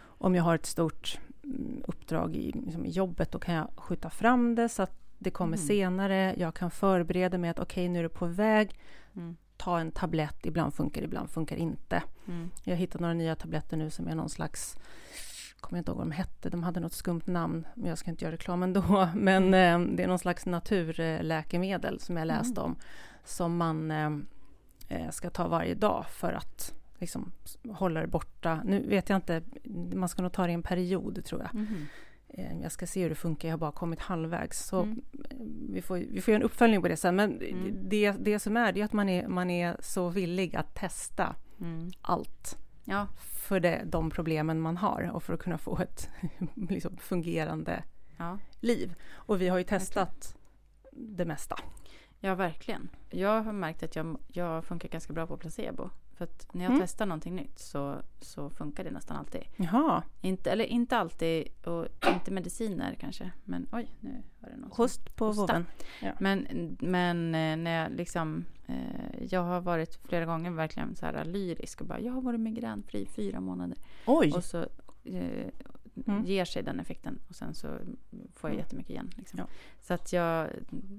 om 0.06 0.36
jag 0.36 0.44
har 0.44 0.56
ett 0.56 0.66
stort 0.66 1.20
mm, 1.44 1.84
uppdrag 1.88 2.36
i, 2.36 2.52
liksom 2.52 2.86
i 2.86 2.90
jobbet, 2.90 3.32
då 3.32 3.40
kan 3.40 3.56
jag 3.56 3.68
skjuta 3.76 4.10
fram 4.10 4.56
det 4.56 4.70
så 4.70 4.84
att 4.84 4.98
det 5.20 5.32
kommer 5.32 5.58
Mhm. 5.58 5.68
senare. 5.68 6.36
Jag 6.38 6.54
kan 6.56 6.72
förbereda 6.72 7.38
mig 7.38 7.50
att 7.50 7.60
okej, 7.60 7.90
nu 7.90 8.00
är 8.00 8.04
det 8.04 8.10
på 8.10 8.26
väg. 8.26 8.76
Mm. 9.16 9.38
Ta 9.58 9.80
en 9.80 9.92
tablett, 9.92 10.46
ibland 10.46 10.74
funkar 10.74 11.02
ibland 11.02 11.30
funkar 11.30 11.56
inte. 11.56 12.04
Mm. 12.28 12.50
Jag 12.64 12.74
har 12.74 12.78
hittat 12.78 13.02
några 13.02 13.14
nya 13.14 13.36
tabletter 13.36 13.78
nu 13.78 13.90
som 13.90 14.08
är 14.08 14.16
någon 14.16 14.30
slags 14.30 14.78
kommer 15.60 15.78
jag 15.78 15.82
inte 15.82 15.92
ihåg 15.92 15.98
vad 15.98 16.08
de 16.08 16.12
hette, 16.12 16.50
de 16.50 16.64
hade 16.64 16.80
något 16.80 16.94
skumt 16.94 17.22
namn, 17.26 17.68
men 17.76 17.90
jag 17.90 17.98
ska 17.98 18.12
inte 18.12 18.26
göra 18.26 18.34
reklam 18.34 18.64
ändå. 18.64 19.10
Men 19.16 19.44
eh, 19.44 19.96
det 19.96 20.04
är 20.04 20.08
någon 20.08 20.20
slags 20.20 20.46
naturläkemedel 20.46 22.00
som 22.00 22.18
jag 22.18 22.28
läste 22.28 22.62
om, 22.62 22.76
som 23.24 23.58
man 23.58 23.92
eh, 23.92 24.12
eh, 24.88 25.10
ska 25.12 25.30
ta 25.30 25.48
varje 25.48 25.76
dag 25.76 26.06
för 26.10 26.34
att 26.34 26.74
liksom 26.98 27.32
hålla 27.70 28.02
det 28.02 28.08
borta. 28.08 28.62
Nu 28.66 28.88
vet 28.88 29.10
jag 29.10 29.18
inte, 29.18 29.42
man 29.94 30.10
ska 30.10 30.22
nog 30.22 30.32
ta 30.32 30.46
det 30.46 30.52
i 30.52 30.54
en 30.54 30.64
period 30.64 31.26
tror 31.26 31.42
jag. 31.42 31.56
Eh, 32.30 32.62
Jag 32.62 32.72
ska 32.72 32.88
se 32.88 33.02
hur 33.04 33.10
det 33.10 33.16
funkar, 33.16 33.48
jag 33.48 33.54
har 33.54 33.60
bara 33.60 33.72
kommit 33.72 34.00
halvvägs. 34.00 34.66
Så 34.66 34.82
Mm. 34.82 35.02
eh, 35.30 35.38
vi, 35.74 35.82
får, 35.82 35.96
vi 35.98 36.22
får 36.22 36.32
göra 36.32 36.40
en 36.42 36.46
uppföljning 36.46 36.82
på 36.82 36.88
det 36.88 36.98
sen. 36.98 37.16
Men 37.16 37.42
Mm. 37.42 37.90
det, 37.90 38.12
det 38.12 38.40
som 38.40 38.58
är, 38.58 38.72
det 38.72 38.82
är 38.82 38.86
att 38.86 38.94
man 38.94 39.10
är, 39.10 39.28
man 39.28 39.50
är 39.50 39.78
så 39.80 40.10
villig 40.10 40.56
att 40.56 40.76
testa 40.76 41.36
Mm. 41.62 41.90
allt 42.02 42.58
Ja, 42.90 43.08
för 43.48 43.60
det, 43.60 43.82
de 43.86 44.10
problemen 44.10 44.60
man 44.62 44.78
har 44.78 45.12
och 45.14 45.24
för 45.24 45.34
att 45.34 45.40
kunna 45.40 45.58
få 45.58 45.80
ett 45.80 46.10
liksom, 46.70 46.98
fungerande 46.98 47.84
ja. 48.18 48.40
liv. 48.60 48.94
Och 49.14 49.42
vi 49.42 49.48
har 49.48 49.58
ju 49.58 49.64
testat 49.64 50.36
det 50.92 51.26
mesta. 51.26 51.56
ja, 52.20 52.36
verkligen. 52.36 52.90
Jag 53.10 53.42
har 53.42 53.54
märkt 53.54 53.84
att 53.84 53.96
jag, 53.96 54.18
jag 54.28 54.66
funkar 54.66 54.90
ganska 54.90 55.14
bra 55.14 55.28
på 55.28 55.38
placebo. 55.38 55.90
För 56.18 56.24
att 56.24 56.54
när 56.54 56.64
jag 56.64 56.70
Mm. 56.72 56.82
testar 56.82 57.06
någonting 57.06 57.36
nytt 57.36 57.60
så, 57.60 57.96
så 58.22 58.50
funkar 58.50 58.84
det 58.84 58.92
nästan 58.92 59.18
alltid. 59.18 59.42
Jaha, 59.58 60.04
Inte, 60.22 60.52
eller 60.52 60.66
inte 60.66 60.98
alltid, 60.98 61.48
och 61.66 61.86
inte 62.08 62.32
mediciner 62.32 62.96
kanske. 63.00 63.32
Men 63.44 63.68
oj, 63.72 63.88
nu 64.00 64.24
var 64.40 64.50
det 64.50 64.56
någon 64.58 64.72
host 64.72 65.16
på 65.16 65.26
Hosta. 65.26 65.42
vovven. 65.42 65.66
Men, 66.20 66.48
men 66.80 67.36
eh, 67.36 67.58
när 67.58 67.82
jag 67.84 67.92
liksom... 67.92 68.46
Eh, 68.68 69.24
jag 69.30 69.44
har 69.44 69.62
varit 69.62 69.96
flera 69.96 70.26
gånger 70.26 70.52
verkligen 70.52 70.96
så 70.96 71.06
här 71.06 71.26
lyrisk 71.26 71.82
och 71.82 71.88
bara 71.88 72.00
jag 72.00 72.14
har 72.14 72.22
varit 72.22 72.40
migränfri 72.40 73.00
i 73.02 73.06
fyra 73.06 73.40
månader. 73.40 73.78
Oj! 74.06 74.32
Och 74.32 74.44
så 74.44 74.66
eh, 75.04 75.48
Mm. 76.08 76.26
ger 76.26 76.46
sig 76.46 76.64
den 76.64 76.80
effekten 76.80 77.20
och 77.30 77.36
sen 77.36 77.54
så 77.54 77.68
får 78.36 78.50
jag 78.50 78.56
Mm. 78.56 78.58
jättemycket 78.60 78.90
igen. 78.90 79.10
Liksom. 79.16 79.40
Ja. 79.40 79.46
Så 79.82 79.94
att 79.94 80.14
jag... 80.14 80.48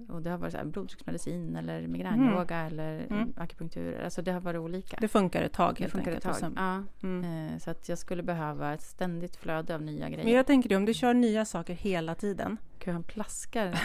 Och 0.09 0.23
det 0.23 0.31
har 0.31 0.39
varit 0.39 0.53
så 0.53 0.59
här 0.59 0.65
blodtrycksmedicin 0.65 1.57
eller 1.57 1.87
migränyoga 1.87 2.57
eller 2.59 3.07
Mm. 3.11 3.33
akupunktur. 3.37 4.01
Alltså 4.05 4.23
det 4.23 4.33
har 4.33 4.41
varit 4.41 4.61
olika. 4.61 4.97
Det 5.01 5.09
funkar 5.09 5.43
ett 5.43 5.53
tag 5.53 5.75
Det 5.75 5.81
helt 5.83 5.93
funkar 5.93 6.13
ett 6.13 6.27
enkelt. 6.27 6.41
tag. 6.41 6.53
Ja, 6.57 6.83
Mm. 7.09 7.49
eh, 7.53 7.59
så 7.59 7.71
att 7.71 7.89
jag 7.89 7.99
skulle 7.99 8.23
behöva 8.23 8.75
ett 8.75 8.83
ständigt 8.83 9.37
flöde 9.37 9.75
av 9.75 9.83
nya 9.83 10.09
grejer. 10.09 10.25
Men 10.25 10.33
jag 10.35 10.47
tänker 10.47 10.69
det, 10.69 10.77
om 10.77 10.85
du 10.85 10.95
kör 10.95 11.15
nya 11.15 11.45
saker 11.45 11.75
hela 11.75 12.15
tiden. 12.15 12.57
Gud, 12.85 12.95
han 12.95 13.03
plaskar. 13.03 13.79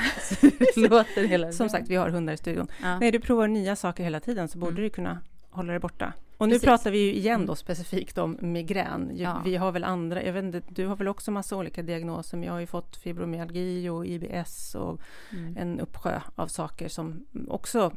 låter 0.90 1.28
hela 1.28 1.52
Som 1.52 1.70
sagt, 1.70 1.90
vi 1.90 1.96
har 1.96 2.10
hundar 2.10 2.34
i 2.34 2.38
studion. 2.38 2.68
Ja. 2.82 3.00
När 3.00 3.12
du 3.12 3.20
provar 3.20 3.48
nya 3.48 3.76
saker 3.76 4.04
hela 4.04 4.20
tiden 4.20 4.48
så 4.48 4.58
borde 4.58 4.72
Mm. 4.72 4.84
du 4.84 4.90
kunna 4.90 5.20
hålla 5.50 5.74
det 5.74 5.80
borta. 5.80 6.14
Och 6.38 6.48
nu 6.48 6.54
Precis. 6.56 6.66
pratar 6.66 6.92
vi 6.92 6.98
ju 6.98 7.14
igen 7.14 7.46
då 7.46 7.56
specifikt 7.56 8.18
om 8.18 8.38
migrän. 8.42 9.12
Ja. 9.14 9.42
Vi 9.46 9.56
har 9.56 9.72
väl 9.72 9.84
andra, 9.84 10.24
jag 10.24 10.34
vet 10.34 10.44
inte, 10.44 10.62
du 10.70 10.88
har 10.88 10.96
väl 10.96 11.08
också 11.08 11.32
massa 11.32 11.56
olika 11.58 11.82
diagnoser, 11.84 12.38
men 12.38 12.48
jag 12.48 12.54
har 12.54 12.60
ju 12.60 12.66
fått 12.68 12.96
fibromyalgi 12.98 13.90
och 13.90 14.06
IBS 14.06 14.76
och 14.76 15.02
Mm. 15.32 15.58
en 15.58 15.80
uppsjö 15.80 16.20
av 16.36 16.48
saker 16.48 16.88
som 16.90 17.26
också 17.48 17.92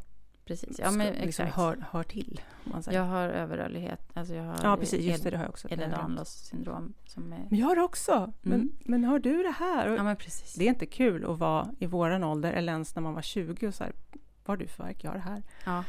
Precis, 0.44 0.78
ja 0.78 0.90
men 0.90 1.06
liksom 1.06 1.26
exakt. 1.28 1.54
hör, 1.56 1.84
hör 1.90 2.02
till. 2.02 2.40
Jag 2.90 3.04
har 3.04 3.28
överrörlighet. 3.28 4.00
Alltså 4.14 4.34
jag 4.34 4.44
har 4.44 4.58
ja, 4.62 4.76
precis, 4.76 5.00
just 5.00 5.24
det, 5.24 5.30
det 5.30 5.36
har 5.36 5.44
jag 5.44 5.50
också. 5.50 5.68
Glömt. 5.68 5.82
Ehlers-Danlos 5.82 6.24
syndrom 6.50 6.94
som 7.06 7.32
är... 7.32 7.46
Men 7.50 7.58
jag 7.58 7.66
har 7.66 7.76
det 7.76 7.82
också! 7.82 8.32
Men, 8.42 8.52
Mm. 8.60 8.72
men 8.84 9.04
har 9.04 9.18
du 9.18 9.42
det 9.42 9.54
här? 9.58 9.88
Ja 9.96 10.02
men 10.02 10.16
precis. 10.16 10.54
Det 10.54 10.64
är 10.64 10.68
inte 10.68 10.86
kul 10.86 11.24
att 11.30 11.38
vara 11.38 11.68
i 11.78 11.86
våran 11.86 12.24
ålder, 12.24 12.52
eller 12.52 12.72
ens 12.72 12.94
när 12.94 13.02
man 13.02 13.14
var 13.14 13.22
20 13.22 13.66
och 13.68 13.74
så 13.74 13.84
här, 13.84 13.92
vad 14.44 14.58
har 14.58 14.64
du 14.64 14.66
för 14.66 14.84
verk? 14.84 15.04
Jag 15.04 15.10
har 15.10 15.16
det 15.16 15.24
här. 15.24 15.42
Ja. 15.64 15.84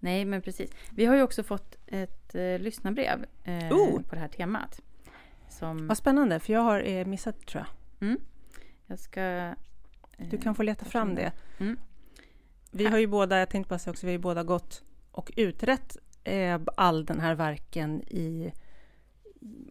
Nej 0.00 0.24
men 0.24 0.42
precis. 0.42 0.70
Vi 0.94 1.04
har 1.06 1.16
ju 1.16 1.22
också 1.22 1.42
fått 1.42 1.76
ett 1.86 2.34
eh, 2.34 2.58
lyssnarbrev 2.58 3.26
eh, 3.44 3.72
Oh! 3.72 4.02
på 4.02 4.14
det 4.14 4.20
här 4.20 4.28
temat. 4.28 4.80
Som 5.48 5.86
Vad 5.88 5.96
spännande, 5.96 6.40
för 6.40 6.52
jag 6.52 6.60
har 6.60 6.80
eh, 6.88 7.06
missat 7.06 7.46
tror 7.46 7.64
jag. 7.98 8.16
jag 8.86 8.98
ska... 8.98 9.20
eh, 9.20 10.28
Du 10.30 10.38
kan 10.38 10.54
få 10.54 10.62
leta 10.62 10.84
fram 10.84 11.14
det. 11.14 11.32
Mm. 11.58 11.76
Vi 12.70 12.86
har 12.86 12.98
ju 12.98 13.06
båda, 13.06 13.38
jag 13.38 13.50
tänkte 13.50 13.68
bara 13.68 13.78
säga 13.78 13.90
också, 13.90 14.06
vi 14.06 14.12
har 14.12 14.18
ju 14.18 14.22
båda 14.22 14.42
gått 14.42 14.82
och 15.12 15.32
utrett 15.36 15.96
eh, 16.24 16.60
all 16.76 17.04
den 17.04 17.20
här 17.20 17.34
verken 17.34 18.02
i 18.02 18.52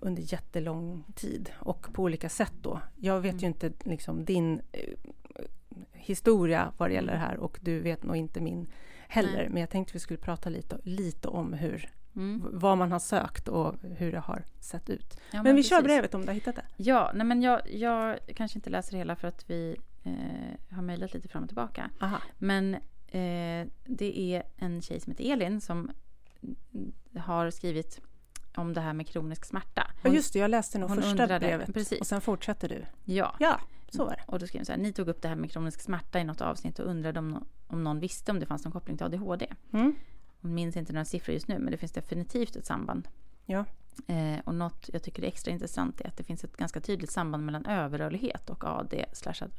under 0.02 0.34
jättelång 0.34 1.04
tid 1.16 1.52
och 1.60 1.94
på 1.94 2.04
olika 2.04 2.30
sätt 2.30 2.54
då. 2.62 2.82
Jag 2.96 3.22
vet 3.22 3.36
ju 3.36 3.46
Mm. 3.48 3.48
inte 3.48 3.72
liksom 3.90 4.26
din 4.26 4.62
eh, 4.72 4.94
historia 5.94 6.72
vad 6.78 6.90
det 6.90 6.94
gäller 6.94 7.14
det 7.14 7.20
här 7.20 7.38
och 7.38 7.60
du 7.62 7.80
vet 7.80 8.04
nog 8.04 8.16
inte 8.16 8.42
min 8.42 8.68
heller. 9.10 9.38
Nej. 9.38 9.50
Men 9.50 9.62
jag 9.62 9.70
tänkte 9.70 9.94
vi 9.94 10.00
skulle 10.00 10.20
prata 10.20 10.50
lite, 10.50 10.78
lite 10.84 11.28
om 11.28 11.54
hur, 11.54 11.90
Mm. 12.16 12.42
vad 12.54 12.78
man 12.78 12.92
har 12.92 13.00
sökt 13.00 13.48
och 13.48 13.76
hur 13.82 14.12
det 14.12 14.20
har 14.20 14.44
sett 14.60 14.90
ut. 14.90 15.20
Ja, 15.32 15.44
men 15.44 15.56
vi 15.56 15.64
kör 15.64 15.76
precis. 15.78 15.88
brevet 15.88 16.14
om 16.16 16.22
du 16.22 16.28
har 16.28 16.34
hittat 16.34 16.56
det. 16.56 16.66
Ja, 16.78 17.12
nej 17.16 17.26
men 17.26 17.42
jag, 17.42 17.62
jag 17.74 18.20
kanske 18.36 18.58
inte 18.58 18.70
läser 18.70 18.98
hela 18.98 19.16
för 19.16 19.28
att 19.28 19.50
vi 19.50 19.76
eh, 20.04 20.76
har 20.76 20.82
mejlat 20.82 21.14
lite 21.14 21.28
fram 21.28 21.44
och 21.44 21.50
tillbaka. 21.50 21.90
Aha. 22.02 22.18
Men 22.38 22.74
eh, 23.08 23.68
det 23.86 24.20
är 24.20 24.44
en 24.58 24.82
tjej 24.82 25.00
som 25.00 25.12
heter 25.12 25.32
Elin 25.34 25.62
som 25.62 25.92
har 27.18 27.50
skrivit 27.52 28.00
om 28.56 28.74
det 28.74 28.82
här 28.82 28.94
med 28.94 29.08
kronisk 29.08 29.46
smärta. 29.46 29.88
Ja, 30.04 30.10
just 30.14 30.34
det, 30.34 30.40
jag 30.40 30.52
läste 30.52 30.78
nog 30.80 30.90
hon 30.90 30.98
första 30.98 31.12
undrade- 31.12 31.40
brevet 31.40 31.74
precis. 31.74 32.00
och 32.00 32.08
sen 32.08 32.22
fortsätter 32.22 32.70
du. 32.70 32.86
Ja, 33.14 33.36
Ja, 33.40 33.60
så 33.94 34.06
var 34.06 34.12
det. 34.12 34.24
och 34.26 34.40
då 34.40 34.48
skrev 34.48 34.60
hon 34.60 34.66
så 34.66 34.72
här. 34.72 34.80
Ni 34.80 34.94
tog 34.94 35.08
upp 35.08 35.22
det 35.22 35.28
här 35.28 35.36
med 35.36 35.52
kronisk 35.52 35.82
smärta 35.82 36.20
i 36.20 36.24
något 36.24 36.42
avsnitt 36.42 36.80
och 36.80 36.86
undrade 36.86 37.20
om, 37.20 37.46
om 37.68 37.84
någon 37.84 38.00
visste 38.00 38.32
om 38.32 38.40
det 38.40 38.46
fanns 38.46 38.64
någon 38.64 38.72
koppling 38.72 38.98
till 38.98 39.06
ADHD. 39.06 39.48
Mm. 39.74 39.96
Hon 40.42 40.54
minns 40.54 40.78
inte 40.78 40.94
några 40.94 41.06
siffror 41.06 41.34
just 41.34 41.48
nu 41.48 41.60
men 41.60 41.72
det 41.72 41.78
finns 41.78 41.92
definitivt 41.92 42.56
ett 42.56 42.66
samband. 42.66 43.08
Ja. 43.46 43.66
Eh, 44.08 44.40
och 44.44 44.56
något 44.56 44.90
jag 44.94 45.04
tycker 45.04 45.24
är 45.24 45.28
extra 45.28 45.52
intressant 45.52 46.02
är 46.02 46.08
att 46.08 46.18
det 46.18 46.24
finns 46.24 46.44
ett 46.44 46.58
ganska 46.58 46.82
tydligt 46.82 47.12
samband 47.12 47.46
mellan 47.46 47.66
överrörlighet 47.66 48.50
och 48.50 48.64
AD 48.64 49.06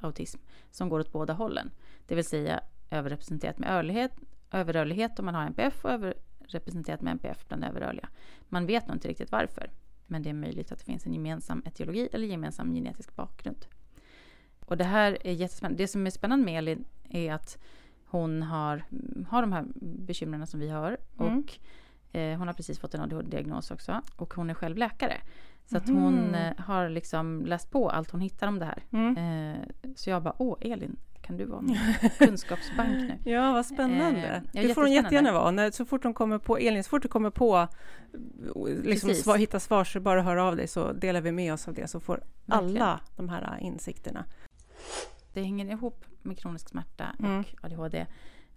autism 0.01 0.39
som 0.71 0.89
går 0.89 1.01
åt 1.01 1.13
båda 1.13 1.33
hållen. 1.33 1.71
Det 2.07 2.15
vill 2.15 2.25
säga 2.25 2.61
överrepresenterat 2.91 3.59
med 3.59 3.71
överlighet, 3.71 4.13
överrörlighet 4.51 5.19
om 5.19 5.25
man 5.25 5.35
har 5.35 5.47
NPF 5.47 5.85
och 5.85 5.91
överrepresenterat 5.91 7.01
med 7.01 7.11
NPF 7.11 7.49
bland 7.49 7.65
överrörliga. 7.65 8.09
Man 8.49 8.67
vet 8.67 8.87
nog 8.87 8.97
inte 8.97 9.09
riktigt 9.09 9.33
varför, 9.33 9.71
men 10.07 10.23
det 10.23 10.31
är 10.31 10.35
möjligt 10.35 10.73
att 10.73 10.79
det 10.79 10.85
finns 10.85 11.07
en 11.07 11.13
gemensam 11.13 11.63
etiologi 11.67 12.09
eller 12.13 12.27
gemensam 12.27 12.75
genetisk 12.75 13.17
bakgrund. 13.17 13.67
Och 14.71 14.77
det 14.77 14.85
här 14.85 15.19
är 15.27 15.33
jättespännande. 15.33 15.83
Det 15.83 15.89
som 15.89 16.07
är 16.07 16.11
spännande 16.11 16.45
med 16.45 16.59
Elin 16.59 16.85
är 17.11 17.33
att 17.33 17.59
hon 18.05 18.43
har, 18.43 18.85
har 19.29 19.41
de 19.43 19.53
här 19.53 19.65
bekymren 19.83 20.47
som 20.47 20.61
vi 20.61 20.69
har 20.69 20.97
Mm. 21.19 21.39
och 21.39 21.59
eh, 22.17 22.39
hon 22.39 22.47
har 22.47 22.55
precis 22.55 22.79
fått 22.79 22.95
en 22.95 23.01
ADHD-diagnos 23.01 23.71
också 23.71 24.01
och 24.17 24.35
hon 24.35 24.51
är 24.51 24.55
själv 24.55 24.77
läkare. 24.77 25.17
Så 25.67 25.77
att 25.77 25.89
hon 25.89 26.35
eh, 26.35 26.57
har 26.59 26.89
liksom 26.89 27.47
läst 27.47 27.71
på 27.71 27.91
allt 27.91 28.11
hon 28.11 28.21
hittar 28.21 28.47
om 28.49 28.59
det 28.59 28.65
här. 28.65 28.83
Mm. 28.93 29.17
Eh, 29.17 29.59
så 29.97 30.11
jag 30.11 30.23
bara, 30.23 30.35
åh 30.39 30.57
Elin, 30.61 30.97
kan 31.23 31.37
du 31.37 31.45
vara 31.45 31.61
min 31.61 31.77
kunskapsbank 32.19 32.91
nu? 32.91 33.31
Ja, 33.33 33.53
vad 33.53 33.67
spännande. 33.67 34.43
Eh, 34.55 34.63
det 34.67 34.75
får 34.75 34.83
hon 34.83 34.93
jättegärna 34.93 35.33
vara. 35.33 35.51
När, 35.51 35.71
så 35.71 35.85
fort 35.85 36.03
de 36.03 36.15
kommer 36.15 36.39
på, 36.39 36.57
Elin, 36.59 36.85
så 36.85 36.89
fort 36.91 37.03
du 37.03 37.09
kommer 37.09 37.31
på 37.31 37.69
liksom, 38.85 39.15
svar, 39.15 39.37
hitta 39.37 39.61
svar 39.61 39.85
så 39.85 40.01
bara 40.01 40.23
hör 40.23 40.37
av 40.37 40.57
dig 40.57 40.69
så 40.69 40.93
delar 40.93 41.21
vi 41.21 41.33
med 41.33 41.53
oss 41.53 41.69
av 41.69 41.75
det 41.75 41.89
så 41.89 42.01
får 42.01 42.21
Verkligen. 42.47 42.83
alla 42.83 43.01
de 43.17 43.29
här 43.29 43.59
insikterna. 43.61 44.25
Det 45.33 45.43
hänger 45.43 45.67
ihop 45.67 46.05
med 46.23 46.39
kronisk 46.39 46.69
smärta 46.69 47.17
Mm. 47.19 47.41
och 47.41 47.47
ADHD 47.65 48.07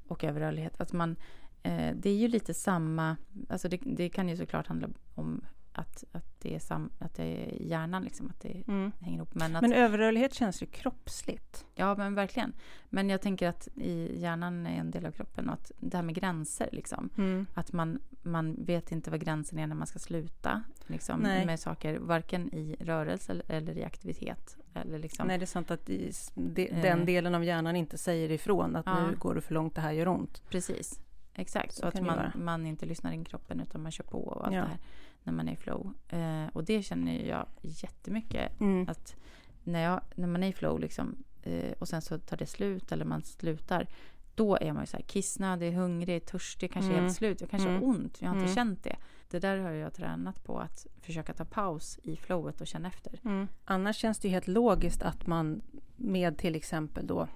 och 0.08 0.24
överrörlighet. 0.24 0.82
Att 0.82 0.94
man, 0.94 1.16
eh, 1.64 1.96
det 1.96 2.10
är 2.10 2.16
ju 2.16 2.28
lite 2.28 2.54
samma, 2.54 3.18
alltså 3.50 3.70
det, 3.70 3.80
det 3.86 4.10
kan 4.10 4.30
ju 4.30 4.38
såklart 4.38 4.68
handla 4.68 4.88
om 5.16 5.42
att, 5.76 6.04
att, 6.12 6.40
det, 6.42 6.56
är 6.56 6.60
sam, 6.60 6.90
att 7.00 7.14
det 7.16 7.24
är 7.24 7.62
hjärnan, 7.62 8.04
liksom, 8.04 8.30
att 8.30 8.40
det 8.42 8.64
Mm. 8.68 8.92
hänger 9.00 9.18
ihop. 9.18 9.36
Men, 9.36 9.56
att, 9.56 9.62
Men 9.62 9.74
överrörlighet 9.74 10.34
känns 10.34 10.62
ju 10.62 10.66
kroppsligt. 10.66 11.66
Ja, 11.76 11.96
men 11.96 12.16
verkligen. 12.16 12.54
Men 12.90 13.10
jag 13.10 13.22
tänker 13.22 13.48
att 13.48 13.68
i 13.76 14.20
hjärnan 14.22 14.66
är 14.68 14.80
en 14.80 14.92
del 14.92 15.06
av 15.06 15.12
kroppen 15.12 15.48
och 15.50 15.54
att 15.54 15.72
det 15.80 15.98
här 15.98 16.04
med 16.04 16.16
gränser, 16.16 16.70
liksom. 16.72 17.10
Mm. 17.18 17.46
Att 17.54 17.74
man, 17.74 18.00
man 18.22 18.56
vet 18.66 18.92
inte 18.92 19.12
vad 19.12 19.20
gränsen 19.22 19.60
är 19.60 19.68
när 19.68 19.76
man 19.76 19.88
ska 19.88 20.00
sluta 20.00 20.64
liksom, 20.88 21.20
Nej. 21.20 21.46
med 21.46 21.60
saker, 21.60 21.98
varken 22.00 22.54
i 22.54 22.76
rörelse 22.80 23.32
eller, 23.32 23.52
eller 23.52 23.78
i 23.78 23.84
aktivitet. 23.84 24.58
Eller 24.76 25.00
liksom, 25.00 25.28
Nej, 25.28 25.38
det 25.38 25.44
är 25.44 25.48
sant 25.48 25.72
att 25.72 25.90
i, 25.90 26.12
de, 26.36 26.68
Eh. 26.68 26.82
den 26.82 27.06
delen 27.06 27.36
av 27.36 27.44
hjärnan 27.44 27.76
inte 27.76 27.98
säger 27.98 28.32
ifrån 28.32 28.76
att 28.76 28.86
Ja. 28.86 29.08
nu 29.08 29.16
går 29.16 29.36
du 29.36 29.42
för 29.42 29.54
långt, 29.54 29.76
det 29.76 29.82
här 29.82 29.92
gör 29.92 30.08
ont. 30.08 30.44
Precis, 30.50 31.00
exakt. 31.34 31.74
Så 31.74 31.80
Så 31.82 31.88
att 31.88 31.94
det 31.96 32.02
man, 32.02 32.32
man 32.36 32.66
inte 32.66 32.86
lyssnar 32.86 33.12
in 33.12 33.26
kroppen 33.26 33.60
utan 33.60 33.82
man 33.84 33.92
kör 33.92 34.04
på 34.04 34.18
och 34.24 34.46
allt 34.48 34.56
Ja. 34.56 34.62
det 34.62 34.68
här 34.68 34.78
när 35.24 35.34
man 35.34 35.48
är 35.48 35.54
i 35.54 35.56
flow. 35.56 35.94
Eh, 36.10 36.46
och 36.54 36.64
det 36.64 36.84
känner 36.84 37.28
jag 37.28 37.46
jättemycket 37.62 38.62
Mm. 38.62 38.90
att 38.90 39.16
när, 39.64 39.84
jag, 39.84 40.02
när 40.16 40.28
man 40.28 40.44
är 40.44 40.48
i 40.48 40.54
flow 40.54 40.80
liksom, 40.80 41.16
eh, 41.44 41.72
och 41.80 41.88
sen 41.88 42.02
så 42.02 42.18
tar 42.20 42.38
det 42.38 42.46
slut 42.46 42.92
eller 42.92 43.06
man 43.06 43.22
slutar 43.22 43.88
då 44.36 44.58
är 44.62 44.74
man 44.74 44.84
ju 44.84 44.88
så 44.88 44.98
här 44.98 45.04
kissnödig, 45.04 45.72
hungrig, 45.72 46.26
törstig, 46.26 46.72
kanske 46.74 46.92
Mm. 46.92 47.04
helt 47.04 47.16
slut. 47.16 47.42
Jag 47.42 47.50
kanske 47.50 47.70
Mm. 47.70 47.82
har 47.82 47.90
ont, 47.90 48.22
jag 48.22 48.30
har 48.30 48.36
inte 48.36 48.44
Mm. 48.46 48.56
känt 48.56 48.84
det. 48.84 48.96
Det 49.34 49.40
där 49.40 49.58
har 49.58 49.72
jag 49.72 49.94
tränat 49.94 50.44
på 50.44 50.60
att 50.60 50.88
försöka 51.02 51.34
ta 51.34 51.46
paus 51.46 52.00
i 52.04 52.16
flowet 52.16 52.62
och 52.62 52.68
känna 52.68 52.88
efter. 52.88 53.20
Mm. 53.26 53.48
Annars 53.66 53.96
känns 53.96 54.20
det 54.20 54.28
ju 54.28 54.32
helt 54.34 54.48
logiskt 54.48 55.02
att 55.04 55.28
man 55.28 55.62
med 55.96 56.38
till 56.38 56.56
exempel 56.56 57.08
då 57.08 57.28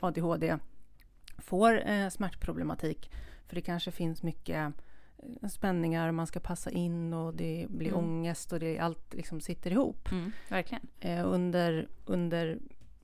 ADHD 0.00 0.58
får 1.38 1.88
eh, 1.90 2.08
smärtproblematik. 2.08 3.10
För 3.46 3.54
det 3.54 3.60
kanske 3.60 3.90
finns 3.90 4.22
mycket 4.22 4.72
eh, 5.42 5.48
spänningar, 5.48 6.12
man 6.12 6.26
ska 6.26 6.40
passa 6.40 6.70
in 6.70 7.14
och 7.14 7.34
det 7.34 7.66
blir 7.68 7.88
Mm. 7.88 8.00
ångest 8.04 8.52
och 8.52 8.60
det, 8.60 8.78
allt 8.78 9.14
liksom 9.14 9.40
sitter 9.40 9.70
ihop. 9.70 10.08
verkligen. 10.48 10.86
Eh, 11.00 11.26
under, 11.26 11.88
under, 12.06 12.58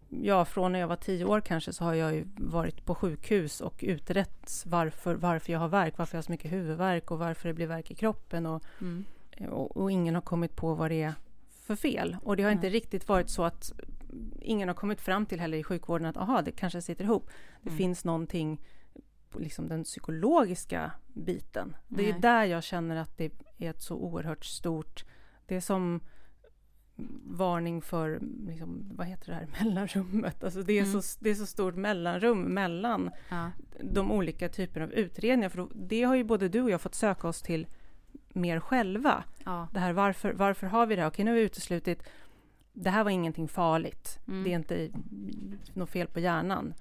ja 0.09 0.45
från 0.45 0.73
när 0.73 0.79
jag 0.79 0.89
var 0.89 0.97
tio 0.97 1.25
år 1.25 1.41
kanske 1.41 1.73
så 1.73 1.85
har 1.85 1.95
jag 1.95 2.15
ju 2.15 2.25
varit 2.37 2.85
på 2.85 2.95
sjukhus 2.95 3.61
och 3.61 3.75
utrett 3.83 4.63
varför, 4.67 5.15
varför 5.15 5.53
jag 5.53 5.61
har 5.61 5.69
värk, 5.69 5.99
varför 5.99 6.15
jag 6.15 6.19
har 6.19 6.23
så 6.23 6.33
mycket 6.33 6.53
huvudvärk 6.53 7.11
och 7.11 7.19
varför 7.19 7.49
det 7.49 7.55
blir 7.55 7.67
värk 7.67 7.91
i 7.91 7.95
kroppen 7.95 8.47
och, 8.47 8.63
Mm. 8.81 9.05
och, 9.51 9.77
och 9.77 9.91
ingen 9.93 10.15
har 10.15 10.23
kommit 10.23 10.57
på 10.57 10.75
vad 10.75 10.91
det 10.91 11.03
är 11.03 11.15
för 11.51 11.77
fel. 11.77 12.17
Och 12.23 12.37
det 12.37 12.43
har 12.43 12.51
inte 12.51 12.63
Nej. 12.63 12.71
riktigt 12.73 13.09
varit 13.09 13.31
så 13.31 13.45
att 13.45 13.73
ingen 14.41 14.69
har 14.69 14.75
kommit 14.75 15.01
fram 15.01 15.27
till 15.27 15.41
heller 15.41 15.59
i 15.59 15.63
sjukvården 15.65 16.07
att 16.07 16.17
aha, 16.17 16.43
det 16.43 16.53
kanske 16.53 16.83
sitter 16.83 17.05
ihop. 17.05 17.31
Det 17.63 17.69
Mm. 17.69 17.79
finns 17.79 18.05
någonting 18.05 18.61
liksom 19.39 19.69
den 19.69 19.85
psykologiska 19.85 20.91
biten. 21.07 21.77
Det 21.89 22.11
är 22.11 22.19
där 22.19 22.45
jag 22.45 22.63
känner 22.63 22.97
att 22.97 23.17
det 23.19 23.25
är 23.59 23.71
ett 23.71 23.83
så 23.83 23.95
oerhört 23.97 24.45
stort... 24.45 25.05
Det 25.47 25.57
är 25.57 25.61
som 25.61 26.01
varning 27.27 27.83
för, 27.83 28.21
liksom, 28.47 28.85
vad 28.97 29.07
heter 29.07 29.27
det 29.29 29.35
här, 29.35 29.47
mellanrummet. 29.65 30.45
Alltså 30.45 30.63
det, 30.63 30.73
är 30.79 30.83
Mm. 30.85 31.03
så, 31.03 31.19
det 31.21 31.31
är 31.31 31.35
så 31.35 31.47
stort 31.47 31.75
mellanrum 31.75 32.43
mellan 32.43 33.11
Ja. 33.29 33.51
de 33.81 34.13
olika 34.13 34.49
typerna 34.49 34.85
av 34.87 34.93
utredningar. 34.93 35.49
För 35.49 35.69
det 35.75 36.03
har 36.03 36.15
ju 36.15 36.25
både 36.25 36.49
du 36.49 36.63
och 36.63 36.71
jag 36.71 36.81
fått 36.81 36.95
söka 36.95 37.29
oss 37.29 37.43
till 37.43 37.67
mer 38.33 38.61
själva. 38.61 39.25
Ja. 39.45 39.69
Det 39.73 39.81
här 39.81 39.93
varför, 39.93 40.33
varför 40.33 40.67
har 40.67 40.87
vi 40.87 40.97
det 40.97 41.03
här? 41.03 41.09
Okej, 41.09 41.25
nu 41.25 41.31
har 41.31 41.37
vi 41.37 41.43
uteslutit 41.43 42.03
det 42.73 42.91
här 42.91 43.05
var 43.05 43.11
ingenting 43.11 43.49
farligt. 43.49 44.19
Mm. 44.29 44.45
Det 44.45 44.51
är 44.53 44.55
inte 44.55 44.91
något 45.75 45.91
fel 45.91 46.07
på 46.07 46.21
hjärnan. 46.21 46.75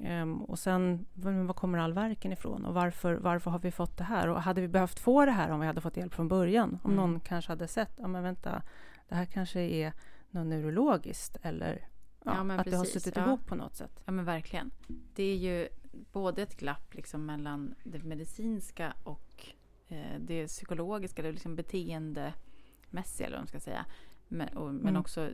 Ehm, 0.00 0.42
och 0.42 0.58
sen, 0.58 1.06
var 1.14 1.54
kommer 1.54 1.78
all 1.78 1.92
verken 1.92 2.32
ifrån? 2.32 2.64
Och 2.64 2.74
varför, 2.74 3.14
varför 3.14 3.50
har 3.50 3.58
vi 3.58 3.70
fått 3.70 3.96
det 3.98 4.04
här? 4.04 4.28
Och 4.28 4.42
hade 4.42 4.60
vi 4.60 4.68
behövt 4.68 4.98
få 4.98 5.24
det 5.24 5.30
här 5.32 5.50
om 5.50 5.60
vi 5.60 5.66
hade 5.66 5.80
fått 5.80 5.96
hjälp 5.96 6.14
från 6.14 6.28
början? 6.28 6.78
Om 6.82 6.92
Mm. 6.92 6.96
någon 7.10 7.20
kanske 7.20 7.52
hade 7.52 7.68
sett, 7.68 7.92
ja 7.96 8.08
men 8.08 8.22
vänta, 8.22 8.62
det 9.08 9.14
här 9.14 9.24
kanske 9.24 9.60
är 9.60 9.92
något 10.30 10.46
neurologiskt 10.46 11.36
eller 11.42 11.88
ja, 12.24 12.34
Ja, 12.48 12.54
att 12.54 12.64
det 12.64 12.76
har 12.76 12.84
precis, 12.84 13.02
suttit 13.02 13.16
ja. 13.16 13.26
ihop 13.26 13.46
på 13.46 13.54
något 13.54 13.74
sätt. 13.76 14.02
Ja 14.04 14.12
men 14.12 14.24
verkligen. 14.24 14.70
Det 15.14 15.22
är 15.22 15.36
ju 15.36 15.68
både 16.12 16.42
ett 16.42 16.56
glapp 16.56 16.94
liksom 16.94 17.26
mellan 17.26 17.74
det 17.84 18.04
medicinska 18.04 18.94
och 19.02 19.46
eh, 19.88 20.20
det 20.20 20.46
psykologiska, 20.46 21.22
det 21.22 21.32
liksom 21.32 21.56
beteendemässiga 21.56 23.26
eller 23.26 23.36
vad 23.36 23.40
man 23.40 23.46
ska 23.46 23.60
säga. 23.60 23.86
Men, 24.28 24.48
och, 24.56 24.74
men 24.74 24.88
Mm. 24.88 25.00
också, 25.00 25.30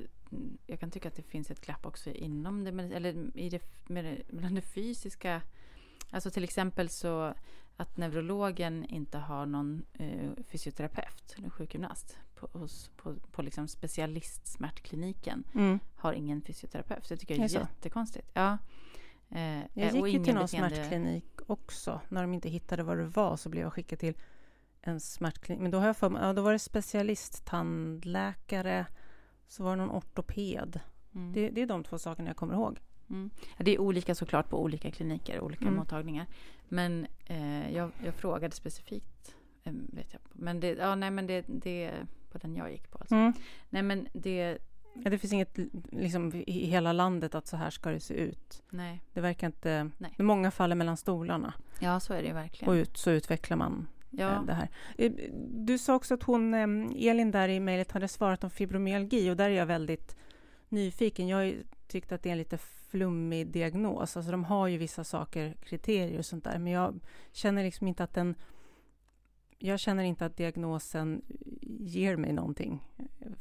jag 0.66 0.80
kan 0.80 0.90
tycka 0.90 1.08
att 1.08 1.14
det 1.16 1.22
finns 1.22 1.50
ett 1.50 1.60
glapp 1.66 1.87
också 1.87 2.10
inom 2.10 2.64
det, 2.64 2.70
eller 2.70 3.38
i 3.38 3.50
det, 3.50 3.62
mellan 3.88 4.54
det 4.54 4.62
fysiska. 4.62 5.42
Alltså 6.10 6.30
till 6.30 6.44
exempel 6.44 6.88
så 6.88 7.34
att 7.76 7.96
neurologen 7.96 8.84
inte 8.84 9.18
har 9.18 9.46
någon 9.46 9.84
eh, 9.92 10.30
fysioterapeut 10.48 11.34
eller 11.38 11.50
sjukgymnast 11.50 12.18
på, 12.48 12.59
hos, 12.59 12.90
på, 12.96 13.14
på 13.33 13.42
liksom 13.42 13.68
specialistsmärtkliniken 13.68 15.44
Mm. 15.54 15.78
har 15.96 16.12
ingen 16.12 16.42
fysioterapeut. 16.42 17.09
Det 17.09 17.16
tycker 17.16 17.35
jag 17.35 17.40
Det 17.40 17.44
är 17.46 17.48
så? 17.48 17.59
jättekonstigt. 17.59 18.30
Ja. 18.35 18.59
Eh, 19.30 19.59
Jag 19.74 19.94
och 20.00 20.09
gick 20.09 20.18
ju 20.18 20.24
till 20.24 20.35
någon 20.35 20.42
beteende- 20.46 20.74
smärtklinik 20.76 21.24
också. 21.46 22.00
När 22.09 22.22
de 22.22 22.35
inte 22.35 22.48
hittade 22.48 22.83
vad 22.83 22.98
det 22.98 23.04
var 23.07 23.37
så 23.37 23.48
blev 23.48 23.62
jag 23.62 23.72
skickad 23.72 23.98
till 23.98 24.14
en 24.80 25.00
smärtklinik. 25.00 25.62
Men 25.62 25.70
då, 25.70 25.78
har 25.78 25.87
jag 25.87 25.96
för 25.96 26.18
ja, 26.22 26.33
då 26.33 26.42
var 26.42 26.52
det 26.52 26.59
specialisttandläkare, 26.59 28.87
så 29.48 29.64
var 29.64 29.76
det 29.76 29.83
någon 29.83 29.96
ortoped. 29.96 30.80
Mm. 31.14 31.33
Det, 31.33 31.50
det 31.50 31.62
är 31.62 31.66
de 31.66 31.85
två 31.85 31.98
sakerna 31.98 32.28
jag 32.30 32.37
kommer 32.37 32.54
ihåg. 32.54 32.78
Mm. 33.11 33.30
Ja, 33.59 33.64
Det 33.64 33.74
är 33.74 33.78
olika 33.80 34.14
såklart 34.14 34.48
på 34.48 34.62
olika 34.62 34.90
kliniker, 34.90 35.40
olika 35.40 35.64
Mm. 35.64 35.76
mottagningar. 35.76 36.26
Men 36.68 37.07
eh, 37.24 37.74
jag, 37.74 37.90
jag 38.04 38.14
frågade 38.14 38.54
specifikt, 38.54 39.37
eh, 39.64 39.72
vet 39.92 40.12
jag. 40.12 40.22
Men 40.33 40.61
det, 40.61 40.68
ja, 40.68 40.94
nej, 40.94 41.11
men 41.11 41.26
det, 41.26 41.44
det 41.48 41.92
på 42.34 42.46
den 42.46 42.56
jag 42.56 42.72
gick 42.72 42.90
på. 42.90 42.98
Alltså. 42.98 43.14
Mm. 43.14 43.32
Nej, 43.70 43.82
men 43.82 44.08
det, 44.12 44.58
Ja, 45.04 45.10
det 45.10 45.18
finns 45.18 45.32
inget 45.32 45.58
liksom, 45.92 46.32
i 46.46 46.66
hela 46.66 46.92
landet 46.92 47.34
att 47.34 47.46
så 47.46 47.56
här 47.56 47.70
ska 47.70 47.90
det 47.90 48.00
se 48.00 48.14
ut. 48.14 48.62
nej. 48.70 49.00
Det 49.12 49.20
verkar 49.20 49.46
inte... 49.46 49.90
Nej. 49.98 50.14
Många 50.18 50.50
faller 50.50 50.74
mellan 50.76 50.96
stolarna 50.96 51.54
Ja, 51.80 52.00
så 52.00 52.14
är 52.14 52.22
det 52.22 52.28
ju 52.28 52.34
verkligen. 52.34 52.68
och 52.74 52.74
ut, 52.76 52.96
så 52.96 53.10
utvecklar 53.10 53.56
man 53.56 53.86
eh, 54.12 54.18
ja. 54.20 54.44
det 54.46 54.52
här. 54.52 54.68
Eh, 54.98 55.12
Du 55.50 55.78
sa 55.78 55.94
också 55.94 56.14
att 56.14 56.22
hon, 56.22 56.54
eh, 56.54 57.08
Elin 57.10 57.30
där 57.30 57.48
i 57.48 57.60
mejlet 57.60 57.92
hade 57.92 58.08
svarat 58.08 58.44
om 58.44 58.50
fibromyalgi 58.50 59.30
och 59.30 59.36
där 59.36 59.50
är 59.50 59.54
jag 59.54 59.66
väldigt 59.66 60.16
nyfiken. 60.68 61.28
Jag 61.28 61.36
har 61.36 61.44
ju 61.44 61.62
tyckt 61.88 62.12
att 62.12 62.22
det 62.22 62.28
är 62.28 62.32
en 62.32 62.38
lite 62.38 62.58
flummig 62.58 63.46
diagnos. 63.46 64.16
Alltså 64.16 64.32
de 64.32 64.44
har 64.44 64.66
ju 64.68 64.78
vissa 64.78 65.04
saker, 65.04 65.56
kriterier 65.64 66.18
och 66.18 66.26
sånt 66.26 66.44
där, 66.44 66.58
men 66.58 66.72
jag 66.72 67.00
känner 67.32 67.64
liksom 67.64 67.88
inte 67.88 68.04
att 68.04 68.14
den 68.14 68.34
jag 69.64 69.81
känner 69.81 70.05
inte 70.05 70.27
att 70.27 70.37
diagnosen 70.37 71.22
ger 71.81 72.16
mig 72.16 72.33
någonting. 72.33 72.83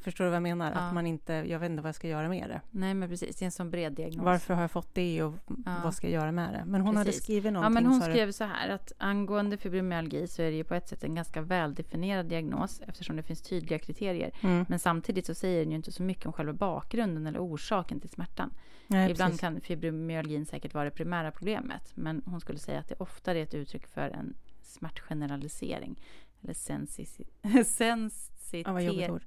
Förstår 0.02 0.24
du 0.24 0.30
vad 0.30 0.36
jag 0.36 0.44
menar? 0.44 0.72
Ja. 0.72 0.78
Att 0.78 0.94
man 0.94 1.08
inte, 1.08 1.34
jag 1.34 1.60
vet 1.60 1.70
inte 1.70 1.82
vad 1.82 1.88
jag 1.88 1.96
ska 1.96 2.08
göra 2.08 2.30
med 2.30 2.50
det. 2.50 2.62
Nej, 2.72 2.94
men 2.94 3.10
precis. 3.10 3.36
Det 3.36 3.44
är 3.44 3.46
en 3.46 3.52
sån 3.52 3.70
bred 3.72 3.94
diagnos. 3.94 4.26
Varför 4.26 4.54
har 4.54 4.62
jag 4.62 4.72
fått 4.72 4.94
det 4.96 5.24
och 5.24 5.34
Ja. 5.66 5.82
vad 5.84 5.94
ska 5.94 6.08
jag 6.08 6.14
göra 6.22 6.32
med 6.32 6.54
det? 6.54 6.64
Men 6.66 6.82
hon 6.82 6.96
hade 6.98 7.08
Precis. 7.10 7.24
skrivit 7.24 7.46
Ja, 7.46 7.52
någonting. 7.52 7.74
men 7.74 7.86
hon 7.86 8.02
skrev 8.02 8.32
så 8.32 8.44
här 8.44 8.70
att 8.70 8.92
angående 8.98 9.58
fibromyalgi 9.58 10.28
så 10.28 10.42
är 10.42 10.52
det 10.52 10.58
ju 10.58 10.64
på 10.64 10.74
ett 10.76 10.90
sätt 10.90 11.04
en 11.04 11.16
ganska 11.16 11.42
väldefinierad 11.42 12.26
diagnos 12.26 12.82
eftersom 12.88 13.16
det 13.16 13.24
finns 13.24 13.42
tydliga 13.42 13.80
kriterier. 13.80 14.32
Mm. 14.42 14.66
Men 14.70 14.80
samtidigt 14.80 15.26
så 15.26 15.34
säger 15.36 15.60
den 15.60 15.70
ju 15.72 15.76
inte 15.76 15.92
så 15.92 16.04
mycket 16.04 16.26
om 16.26 16.34
själva 16.34 16.54
bakgrunden 16.54 17.28
eller 17.28 17.40
orsaken 17.40 18.00
till 18.00 18.10
smärtan. 18.10 18.54
Nej, 18.88 19.12
Ibland 19.12 19.32
precis. 19.32 19.42
kan 19.42 19.62
fibromyalgin 19.62 20.46
säkert 20.46 20.74
vara 20.74 20.86
det 20.86 20.92
primära 20.92 21.32
problemet. 21.32 21.92
Men 21.96 22.22
hon 22.26 22.42
skulle 22.42 22.60
säga 22.60 22.80
att 22.80 22.90
det 22.90 22.96
oftare 22.96 23.40
är 23.40 23.44
ett 23.44 23.54
uttryck 23.54 23.88
för 23.88 24.10
en 24.10 24.34
smärtgeneralisering. 24.74 26.02
Eller 26.42 26.54
sensitivitet. 27.64 29.10
Ord. 29.12 29.24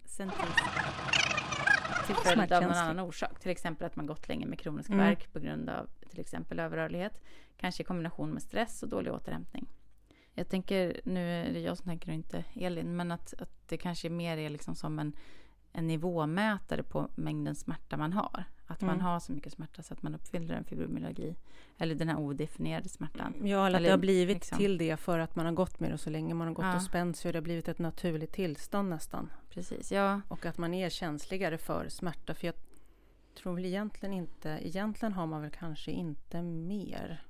Till 2.07 2.15
följd 2.15 2.53
av 2.53 2.63
någon 2.63 2.73
annan 2.73 3.01
orsak. 3.01 3.41
Till 3.41 3.51
exempel 3.51 3.87
att 3.87 3.97
man 3.97 4.07
gått 4.07 4.29
länge 4.29 4.47
med 4.47 4.59
kronisk 4.59 4.91
Mm. 4.91 4.99
värk 5.07 5.33
på 5.33 5.39
grund 5.39 5.69
av 5.69 5.89
till 6.11 6.21
exempel 6.21 6.61
överrörlighet. 6.61 7.23
Kanske 7.57 7.83
i 7.83 7.87
kombination 7.87 8.31
med 8.31 8.43
stress 8.43 8.83
och 8.83 8.89
dålig 8.89 9.13
återhämtning. 9.13 9.67
Jag 10.35 10.49
tänker, 10.49 11.01
nu 11.05 11.31
är 11.31 11.53
det 11.53 11.61
jag 11.61 11.77
som 11.77 11.87
tänker 11.87 12.09
och 12.09 12.15
inte 12.15 12.45
Elin, 12.55 12.97
men 12.97 13.11
att, 13.13 13.35
att 13.39 13.69
det 13.69 13.77
kanske 13.77 14.11
mer 14.11 14.37
är 14.37 14.51
liksom 14.51 14.75
som 14.75 14.99
en, 14.99 15.13
en 15.73 15.87
nivåmätare 15.87 16.83
på 16.83 17.09
mängden 17.17 17.55
smärta 17.55 17.97
man 17.97 18.13
har. 18.13 18.45
Att 18.67 18.81
man 18.81 18.91
Mm. 18.95 19.05
har 19.05 19.21
så 19.21 19.33
mycket 19.33 19.53
smärta 19.53 19.83
så 19.83 19.95
att 19.95 20.03
man 20.03 20.15
uppfyller 20.15 20.55
en 20.55 20.65
fibromyalgi. 20.65 21.37
Eller 21.79 21.95
den 21.95 22.09
här 22.09 22.19
odefinierade 22.19 22.89
smärtan. 22.89 23.35
Ja, 23.45 23.67
eller 23.67 23.79
att 23.79 23.85
det 23.85 23.91
har 23.91 23.99
blivit 23.99 24.35
liksom- 24.37 24.59
till 24.59 24.79
det 24.79 24.97
för 24.97 25.19
att 25.19 25.37
man 25.37 25.47
har 25.47 25.53
gått 25.53 25.81
med 25.81 25.91
det 25.91 25.99
så 25.99 26.11
länge. 26.11 26.35
Man 26.35 26.47
har 26.47 26.55
gått 26.55 26.65
Ja. 26.65 26.77
och 26.77 26.83
spänt 26.83 27.17
sig 27.17 27.29
och 27.29 27.33
det 27.33 27.37
har 27.39 27.43
blivit 27.43 27.69
ett 27.69 27.79
naturligt 27.79 28.33
tillstånd 28.33 28.89
nästan. 28.91 29.33
Precis, 29.51 29.93
ja. 29.93 30.21
Och 30.29 30.47
att 30.47 30.59
man 30.59 30.75
är 30.75 30.89
känsligare 30.89 31.59
för 31.59 31.89
smärta. 31.89 32.35
För 32.35 32.47
jag 32.47 32.55
tror 33.35 33.55
väl 33.55 33.65
egentligen 33.65 34.13
inte, 34.15 34.59
egentligen 34.63 35.13
har 35.13 35.27
man 35.27 35.43
väl 35.43 35.51
kanske 35.51 35.91
inte 35.91 36.43
mer. 36.43 37.23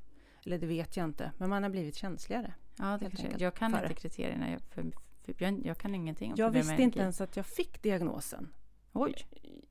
Eller 0.44 0.58
det 0.58 0.66
vet 0.66 0.96
jag 0.96 1.04
inte, 1.04 1.32
men 1.38 1.50
man 1.50 1.62
har 1.62 1.70
blivit 1.70 1.94
känsligare. 1.96 2.54
ja 2.78 2.98
det 3.00 3.10
kanske, 3.10 3.28
jag 3.38 3.54
kan 3.54 3.72
för 3.72 3.82
inte 3.82 3.94
kriterierna. 3.94 4.50
Jag, 4.50 4.60
för, 4.60 4.84
för, 5.24 5.34
jag, 5.44 5.66
jag 5.66 5.78
kan 5.78 5.94
ingenting 5.94 6.30
om 6.32 6.36
Jag 6.38 6.50
visste 6.50 6.82
inte 6.82 6.98
ens 6.98 7.20
att 7.20 7.36
jag 7.36 7.46
fick 7.46 7.82
diagnosen. 7.82 8.48
Oj, 8.96 9.14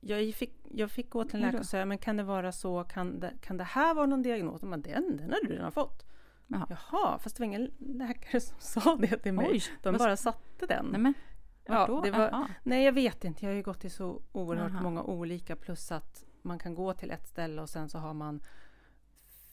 Jag 0.00 0.34
fick, 0.34 0.54
jag 0.70 0.90
fick 0.90 1.10
gå 1.10 1.24
till 1.24 1.34
en 1.36 1.40
läkare 1.40 1.60
och 1.60 1.66
säga, 1.66 1.84
men 1.84 1.98
kan 1.98 2.16
det 2.16 2.22
vara 2.22 2.52
så, 2.52 2.84
kan 2.84 3.20
det, 3.20 3.32
kan 3.40 3.56
det 3.56 3.64
här 3.64 3.94
vara 3.94 4.06
någon 4.06 4.22
diagnos? 4.22 4.62
Men 4.62 4.82
den, 4.82 5.16
den 5.16 5.30
har 5.30 5.38
du 5.48 5.52
redan 5.54 5.72
fått. 5.72 6.02
Jaha. 6.46 6.66
Jaha, 6.70 7.18
fast 7.18 7.36
det 7.36 7.40
var 7.40 7.44
ingen 7.46 7.70
läkare 7.78 8.40
som 8.40 8.56
sa 8.82 8.96
det 8.96 9.18
till 9.18 9.32
mig. 9.32 9.48
oj. 9.50 9.62
De 9.82 9.92
vad- 9.92 9.98
bara 10.00 10.16
satte 10.16 10.66
den. 10.66 10.86
Nej, 10.86 11.00
men, 11.00 11.14
Ja, 11.68 12.00
det 12.04 12.10
var-. 12.10 12.46
Nej, 12.62 12.84
jag 12.84 12.92
vet 12.92 13.24
inte. 13.24 13.44
Jag 13.44 13.52
har 13.52 13.56
ju 13.56 13.62
gått 13.62 13.80
till 13.80 13.90
så 13.90 14.22
oerhört 14.32 14.72
Jaha. 14.72 14.82
många 14.82 15.02
olika 15.02 15.56
plus 15.56 15.92
att 15.92 16.24
man 16.42 16.58
kan 16.58 16.74
gå 16.74 16.92
till 16.92 17.10
ett 17.10 17.26
ställe 17.28 17.62
och 17.62 17.68
sen 17.68 17.88
så 17.88 17.98
har 17.98 18.14
man 18.14 18.40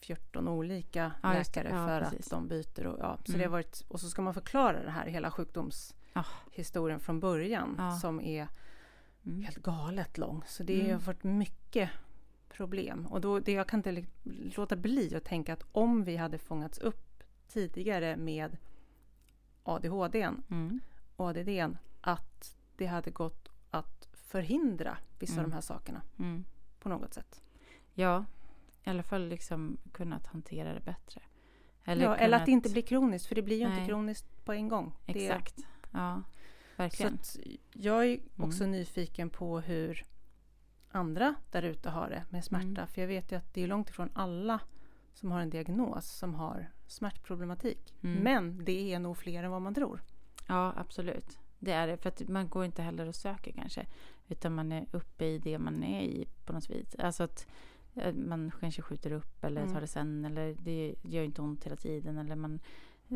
14 0.02 0.48
olika 0.48 1.12
Ja, 1.24 1.34
läkare 1.34 1.70
Ja, 1.72 1.88
för 1.88 2.02
precis. 2.02 2.26
att 2.26 2.32
de 2.32 2.48
byter. 2.48 2.86
Och, 2.88 3.00
ja, 3.00 3.18
så 3.26 3.32
Mm. 3.32 3.40
det 3.40 3.46
har 3.46 3.52
varit, 3.52 3.84
och 3.88 4.00
så 4.00 4.10
ska 4.10 4.22
man 4.22 4.34
förklara 4.34 4.84
det 4.84 4.92
här, 4.92 5.06
hela 5.06 5.32
sjukdomshistorien 5.32 7.00
från 7.00 7.20
början 7.20 7.76
Ja. 7.78 7.92
som 7.92 8.22
är 8.22 8.48
Mm. 9.26 9.42
helt 9.44 9.58
galet 9.58 10.18
lång. 10.18 10.44
Så 10.48 10.64
det 10.64 10.82
har 10.82 10.88
Mm. 10.90 11.00
varit 11.00 11.24
mycket 11.24 11.90
problem. 12.50 13.06
Och 13.06 13.22
då, 13.22 13.40
det, 13.40 13.52
jag 13.52 13.68
kan 13.68 13.80
inte 13.80 14.06
låta 14.58 14.76
bli 14.76 15.16
att 15.16 15.24
tänka 15.26 15.54
att 15.54 15.64
om 15.72 16.04
vi 16.04 16.18
hade 16.18 16.38
fångats 16.38 16.78
upp 16.80 17.24
tidigare 17.48 18.16
med 18.18 18.58
ADHD 19.64 20.22
Mm. 20.50 20.80
och 21.16 21.28
ADD, 21.28 21.76
att 22.02 22.56
det 22.78 22.86
hade 22.86 23.12
gått 23.12 23.50
att 23.72 24.10
förhindra 24.14 24.98
vissa 25.20 25.34
av 25.34 25.40
Mm. 25.40 25.50
de 25.50 25.54
här 25.54 25.62
sakerna 25.62 26.02
Mm. 26.20 26.46
på 26.80 26.90
något 26.90 27.14
sätt. 27.14 27.42
Ja, 27.94 28.26
i 28.84 28.90
alla 28.90 29.04
fall 29.04 29.28
liksom 29.28 29.78
kunnat 29.92 30.26
hantera 30.28 30.74
det 30.74 30.80
bättre. 30.80 31.22
Eller, 31.86 32.06
ja, 32.06 32.16
eller 32.16 32.38
att 32.38 32.42
det 32.42 32.46
kunnat- 32.52 32.66
inte 32.66 32.70
blir 32.70 32.82
kroniskt, 32.82 33.28
för 33.28 33.36
det 33.36 33.42
blir 33.42 33.58
ju 33.60 33.68
Nej. 33.70 33.78
inte 33.80 33.88
kroniskt 33.90 34.46
på 34.46 34.54
en 34.54 34.68
gång. 34.68 34.94
Det- 35.06 35.26
Exakt. 35.28 35.58
Ja, 35.92 36.22
så 36.32 36.33
verkligen. 36.84 37.14
att 37.14 37.38
jag 37.74 38.06
är 38.06 38.20
också 38.38 38.64
Mm. 38.64 38.72
nyfiken 38.72 39.30
på 39.30 39.60
hur 39.60 40.04
andra 40.92 41.36
där 41.52 41.64
ute 41.64 41.90
har 41.90 42.10
det 42.10 42.24
med 42.30 42.46
smärta. 42.46 42.66
Mm. 42.68 42.88
För 42.88 43.02
jag 43.02 43.08
vet 43.08 43.32
ju 43.32 43.36
att 43.36 43.54
det 43.54 43.62
är 43.64 43.68
långt 43.68 43.90
ifrån 43.90 44.10
alla 44.14 44.60
som 45.14 45.32
har 45.32 45.42
en 45.42 45.50
diagnos 45.50 46.06
som 46.12 46.36
har 46.36 46.72
smärtproblematik. 46.88 47.94
Mm. 48.04 48.24
Men 48.24 48.66
det 48.66 48.94
är 48.94 49.00
nog 49.00 49.18
fler 49.18 49.44
än 49.44 49.52
vad 49.52 49.62
man 49.62 49.74
tror. 49.74 50.02
Ja, 50.48 50.74
absolut. 50.78 51.40
Det 51.60 51.72
är 51.72 51.88
det. 51.88 51.98
För 51.98 52.10
att 52.10 52.28
man 52.30 52.50
går 52.50 52.66
inte 52.66 52.82
heller 52.82 53.08
och 53.08 53.16
söker 53.16 53.52
kanske. 53.52 53.86
Utan 54.28 54.56
man 54.56 54.72
är 54.72 54.86
uppe 54.92 55.26
i 55.26 55.40
det 55.40 55.58
man 55.60 55.84
är 55.84 56.02
i 56.02 56.28
på 56.46 56.54
något 56.54 56.70
vis. 56.70 56.96
Alltså 57.00 57.24
att 57.24 57.48
eh, 57.96 58.14
man 58.14 58.52
kanske 58.60 58.82
skjuter 58.82 59.12
upp 59.12 59.44
eller 59.44 59.62
Mm. 59.62 59.74
tar 59.74 59.82
det 59.82 59.88
sen. 59.88 60.26
Eller 60.26 60.56
det 60.60 60.96
gör 61.04 61.24
inte 61.24 61.42
ont 61.42 61.66
hela 61.66 61.76
tiden. 61.76 62.18
Eller 62.18 62.36
man, 62.36 62.60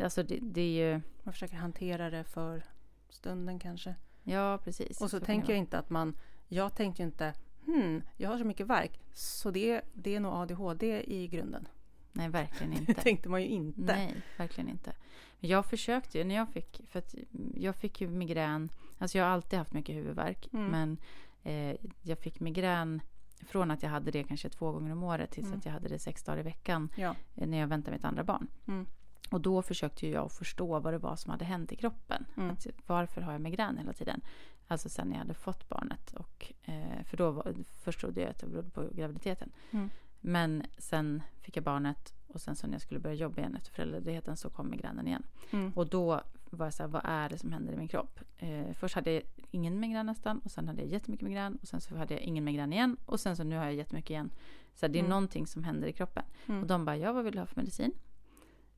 alltså 0.03 0.23
det, 0.23 0.39
det 0.41 0.62
är 0.62 0.91
ju... 0.93 1.01
Man 1.23 1.34
försöker 1.34 1.56
hantera 1.58 2.10
det 2.10 2.23
för 2.23 2.63
stunden 3.10 3.60
kanske. 3.60 3.96
Ja, 4.24 4.60
precis. 4.63 5.02
Och 5.02 5.10
så, 5.12 5.17
kan 5.20 5.26
tänker 5.26 5.48
det 5.48 5.54
jag 5.54 5.60
inte 5.60 5.80
att 5.80 5.89
man... 5.89 6.13
Jag 6.48 6.76
tänkte 6.76 7.02
ju 7.02 7.06
inte 7.06 7.34
hmm, 7.65 8.02
jag 8.17 8.30
har 8.30 8.38
så 8.38 8.43
mycket 8.46 8.67
verk 8.67 9.00
så 9.13 9.52
det, 9.52 9.82
det 9.93 10.15
är 10.15 10.20
nog 10.20 10.34
ADHD 10.34 11.04
i 11.13 11.28
grunden. 11.28 11.67
Nej, 12.13 12.30
verkligen 12.30 12.72
Det 12.74 12.80
inte. 12.80 12.93
tänkte 12.93 13.30
man 13.30 13.41
ju 13.41 13.48
inte. 13.48 13.82
Nej, 13.82 14.15
verkligen 14.38 14.70
inte. 14.70 14.93
Men 15.39 15.50
jag 15.50 15.65
försökte 15.65 16.17
ju 16.17 16.24
när 16.24 16.36
jag 16.36 16.50
fick, 16.50 16.82
för 16.88 17.00
att 17.00 17.15
jag 17.56 17.76
fick 17.76 18.02
ju 18.02 18.08
migrän, 18.08 18.70
alltså 18.98 19.17
jag 19.17 19.26
har 19.26 19.32
alltid 19.32 19.60
haft 19.60 19.74
mycket 19.74 19.96
huvudvärk, 19.96 20.50
Mm. 20.54 20.65
men 20.72 20.98
eh, 21.43 21.76
jag 22.02 22.20
fick 22.20 22.39
migrän 22.39 23.02
från 23.48 23.72
att 23.72 23.84
jag 23.84 23.89
hade 23.89 24.12
det 24.12 24.24
kanske 24.24 24.50
två 24.50 24.72
gånger 24.72 24.91
om 24.91 25.04
året 25.04 25.32
tills 25.32 25.48
Mm. 25.48 25.60
att 25.60 25.65
jag 25.65 25.72
hade 25.74 25.88
det 25.88 26.00
sex 26.00 26.24
dagar 26.24 26.39
i 26.39 26.43
veckan 26.43 26.89
Ja. 26.96 27.15
eh, 27.36 27.48
när 27.48 27.58
jag 27.58 27.67
väntade 27.67 27.98
mitt 27.98 28.06
andra 28.06 28.24
barn. 28.24 28.48
Mm. 28.67 28.86
Och 29.30 29.42
då 29.42 29.62
försökte 29.62 30.08
jag 30.08 30.32
förstå 30.32 30.80
vad 30.80 30.94
det 30.94 30.98
var 30.98 31.16
som 31.16 31.32
hade 31.32 31.46
hänt 31.46 31.72
i 31.72 31.76
kroppen. 31.76 32.26
Mm. 32.38 32.50
Att, 32.50 32.68
varför 32.88 33.22
har 33.22 33.32
jag 33.32 33.42
migrän 33.42 33.78
hela 33.78 33.94
tiden? 33.94 34.22
Alltså 34.68 34.90
sen 34.90 35.12
jag 35.12 35.18
hade 35.20 35.34
fått 35.34 35.70
barnet. 35.70 36.13
Och, 36.13 36.54
eh, 36.66 37.04
för 37.06 37.18
då 37.18 37.32
var, 37.32 37.54
förstod 37.84 38.18
jag 38.18 38.30
att 38.30 38.40
det 38.40 38.48
berodde 38.48 38.70
på 38.70 38.88
graviditeten. 38.94 39.52
Mm. 39.72 39.90
Men 40.22 40.63
sen 40.78 41.24
fick 41.42 41.58
jag 41.58 41.63
barnet 41.63 42.13
och 42.28 42.42
sen 42.42 42.56
så 42.56 42.68
när 42.68 42.74
jag 42.74 42.82
skulle 42.82 43.00
börja 43.00 43.16
jobba 43.16 43.40
igen 43.40 43.56
efter 43.56 43.72
föräldraledigheten 43.74 44.38
så 44.38 44.50
kom 44.50 44.70
migränen 44.70 45.08
igen. 45.08 45.24
Mm. 45.52 45.72
Och 45.76 45.88
då 45.88 46.22
var 46.50 46.66
jag 46.66 46.74
så 46.74 46.84
här, 46.84 46.88
vad 46.90 47.02
är 47.06 47.30
det 47.30 47.38
som 47.38 47.52
händer 47.52 47.74
i 47.74 47.78
min 47.78 47.88
kropp? 47.88 48.20
Eh, 48.38 48.74
först 48.74 48.96
hade 48.96 49.12
jag 49.12 49.24
ingen 49.52 49.80
migrän 49.80 50.06
nästan 50.06 50.40
och 50.40 50.52
sen 50.52 50.68
hade 50.68 50.82
jag 50.82 50.92
jättemycket 50.92 51.28
migrän 51.28 51.58
och 51.62 51.68
sen 51.68 51.82
så 51.82 51.96
hade 51.98 52.13
jag 52.13 52.24
ingen 52.24 52.44
migrän 52.44 52.74
igen 52.74 52.98
och 53.06 53.20
sen 53.20 53.36
så 53.38 53.44
nu 53.44 53.58
har 53.58 53.66
jag 53.66 53.74
jättemycket 53.74 54.10
igen. 54.10 54.30
Så 54.76 54.86
här, 54.86 54.94
det 54.94 54.98
är 54.98 55.02
Mm. 55.02 55.10
någonting 55.10 55.48
som 55.48 55.63
händer 55.63 55.88
i 55.88 55.94
kroppen. 55.94 56.24
Mm. 56.48 56.62
Och 56.62 56.68
de 56.68 56.86
bara, 56.86 56.98
ja 56.98 57.13
vad 57.13 57.24
vill 57.24 57.34
du 57.34 57.40
ha 57.40 57.46
för 57.46 57.56
medicin? 57.56 57.92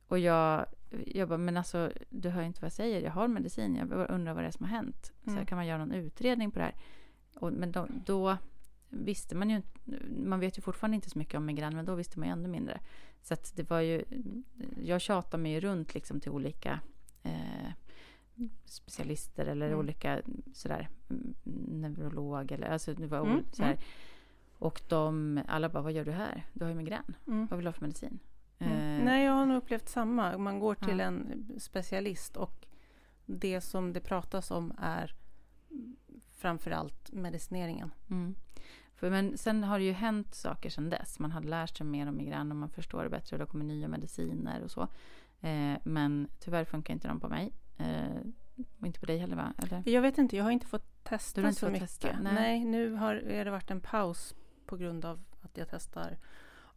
Och 0.10 0.20
jag, 0.20 0.66
jag 1.06 1.28
bara, 1.30 1.38
men 1.38 1.58
alltså 1.58 1.92
du 2.10 2.30
hör 2.30 2.42
inte 2.44 2.62
vad 2.62 2.66
jag 2.66 2.74
säger, 2.74 3.02
jag 3.02 3.12
har 3.12 3.28
medicin, 3.28 3.76
jag 3.76 3.88
bara 3.88 4.06
undrar 4.06 4.34
vad 4.34 4.44
det 4.44 4.48
är 4.48 4.52
som 4.52 4.66
har 4.66 4.76
hänt. 4.76 5.12
Så 5.24 5.30
här, 5.30 5.38
Mm. 5.38 5.46
kan 5.46 5.56
man 5.56 5.68
göra 5.68 5.78
någon 5.78 5.92
utredning 5.92 6.52
på 6.52 6.60
det 6.60 6.66
här? 6.66 6.76
Och, 7.36 7.54
men 7.54 7.72
då, 7.72 7.88
då 8.06 8.38
visste 8.90 9.36
man 9.36 9.50
ju 9.50 9.62
man 10.26 10.40
vet 10.40 10.58
ju 10.58 10.62
fortfarande 10.62 10.96
inte 10.96 11.10
så 11.10 11.20
mycket 11.20 11.36
om 11.36 11.46
migrän, 11.46 11.76
men 11.76 11.86
då 11.86 11.96
visste 11.96 12.20
man 12.20 12.28
ju 12.28 12.32
ännu 12.32 12.48
mindre. 12.48 12.80
Så 13.22 13.34
att 13.34 13.56
det 13.56 13.70
var 13.70 13.80
ju, 13.80 14.04
jag 14.84 15.02
tjatade 15.02 15.44
mig 15.44 15.52
ju 15.52 15.60
runt 15.60 15.94
liksom 15.94 16.20
till 16.20 16.32
olika 16.32 16.80
eh, 17.24 17.72
specialister 18.66 19.46
eller 19.46 19.68
Mm. 19.68 19.80
olika 19.80 20.22
sådär 20.54 20.90
mm, 21.10 21.34
neurolog 21.82 22.52
eller 22.52 22.68
alltså 22.70 22.94
det 22.94 23.08
var 23.08 23.20
Mm, 23.26 23.44
sådär. 23.52 23.78
Och 24.58 24.82
de, 24.90 25.42
alla 25.48 25.70
bara, 25.70 25.84
vad 25.84 25.92
gör 25.92 26.06
du 26.06 26.12
här? 26.12 26.46
Du 26.54 26.64
har 26.66 26.70
ju 26.70 26.76
migrän. 26.78 27.16
Mm. 27.28 27.48
Vad 27.48 27.58
vill 27.58 27.64
du 27.64 27.68
ha 27.68 27.74
för 27.74 27.82
medicin? 27.82 28.20
Mm. 28.60 28.74
Eh, 29.00 29.06
Nej, 29.06 29.26
jag 29.26 29.34
har 29.34 29.46
nog 29.46 29.58
upplevt 29.58 29.90
samma. 29.90 30.38
Man 30.38 30.60
går 30.60 30.76
till 30.76 31.00
Ja. 31.00 31.06
en 31.06 31.46
specialist 31.60 32.38
och 32.38 32.66
det 33.26 33.62
som 33.62 33.94
det 33.94 34.00
pratas 34.00 34.52
om 34.52 34.74
är 34.82 35.16
framförallt 36.38 37.12
medicineringen. 37.12 37.92
Mm. 38.10 38.36
För, 38.96 39.10
men 39.10 39.38
sen 39.38 39.64
har 39.64 39.80
det 39.80 39.86
ju 39.86 39.92
hänt 39.92 40.36
saker 40.36 40.70
sedan 40.70 40.90
dess. 40.90 41.20
Man 41.20 41.32
har 41.32 41.42
lärt 41.42 41.78
sig 41.78 41.86
mer 41.88 42.08
om 42.10 42.18
migrän 42.18 42.52
och 42.52 42.58
man 42.58 42.70
förstår 42.70 43.04
det 43.04 43.10
bättre 43.10 43.36
och 43.36 43.40
det 43.40 43.46
kommer 43.46 43.66
nya 43.66 43.88
mediciner 43.88 44.62
och 44.64 44.72
så. 44.72 44.82
Eh, 45.42 45.74
men 45.84 46.28
tyvärr 46.40 46.66
funkar 46.66 46.94
inte 46.94 47.08
de 47.08 47.20
på 47.20 47.30
mig. 47.30 47.54
Eh, 47.78 48.22
och 48.80 48.88
inte 48.88 49.00
på 49.00 49.06
dig 49.06 49.18
heller 49.18 49.36
va? 49.36 49.54
Eller? 49.58 49.84
Jag 49.90 50.02
vet 50.02 50.18
inte, 50.18 50.38
jag 50.38 50.44
har 50.44 50.52
inte 50.52 50.66
fått 50.68 51.04
testa 51.04 51.42
Du 51.42 51.46
har 51.46 51.50
inte 51.50 51.60
så 51.60 51.66
fått 51.66 51.74
mycket. 51.74 51.90
testa? 51.90 52.08
Nej. 52.22 52.34
Nej. 52.34 52.66
nu 52.66 52.94
har 52.94 53.16
är 53.16 53.46
det 53.46 53.52
varit 53.52 53.72
en 53.72 53.82
paus 53.82 54.36
på 54.66 54.78
grund 54.78 55.06
av 55.06 55.20
att 55.42 55.58
jag 55.58 55.68
testar 55.70 56.18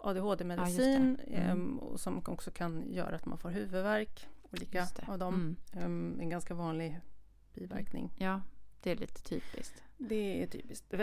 ADHD-medicin 0.03 1.19
det. 1.27 1.37
Mm. 1.37 1.79
och 1.79 2.01
som 2.01 2.23
också 2.27 2.51
kan 2.51 2.93
göra 2.93 3.17
att 3.17 3.27
man 3.27 3.39
får 3.39 3.51
huvudvärk. 3.51 4.29
Olika 4.53 4.87
av 5.07 5.19
dem. 5.19 5.35
Mm. 5.35 5.57
Ehm, 5.85 6.21
en 6.21 6.29
ganska 6.29 6.55
vanlig 6.55 7.01
biverkning. 7.55 8.15
Ja, 8.19 8.41
det 8.83 8.91
är 8.91 8.97
lite 8.97 9.23
typiskt. 9.23 9.83
Det 9.99 10.43
är 10.43 10.47
typiskt. 10.47 10.91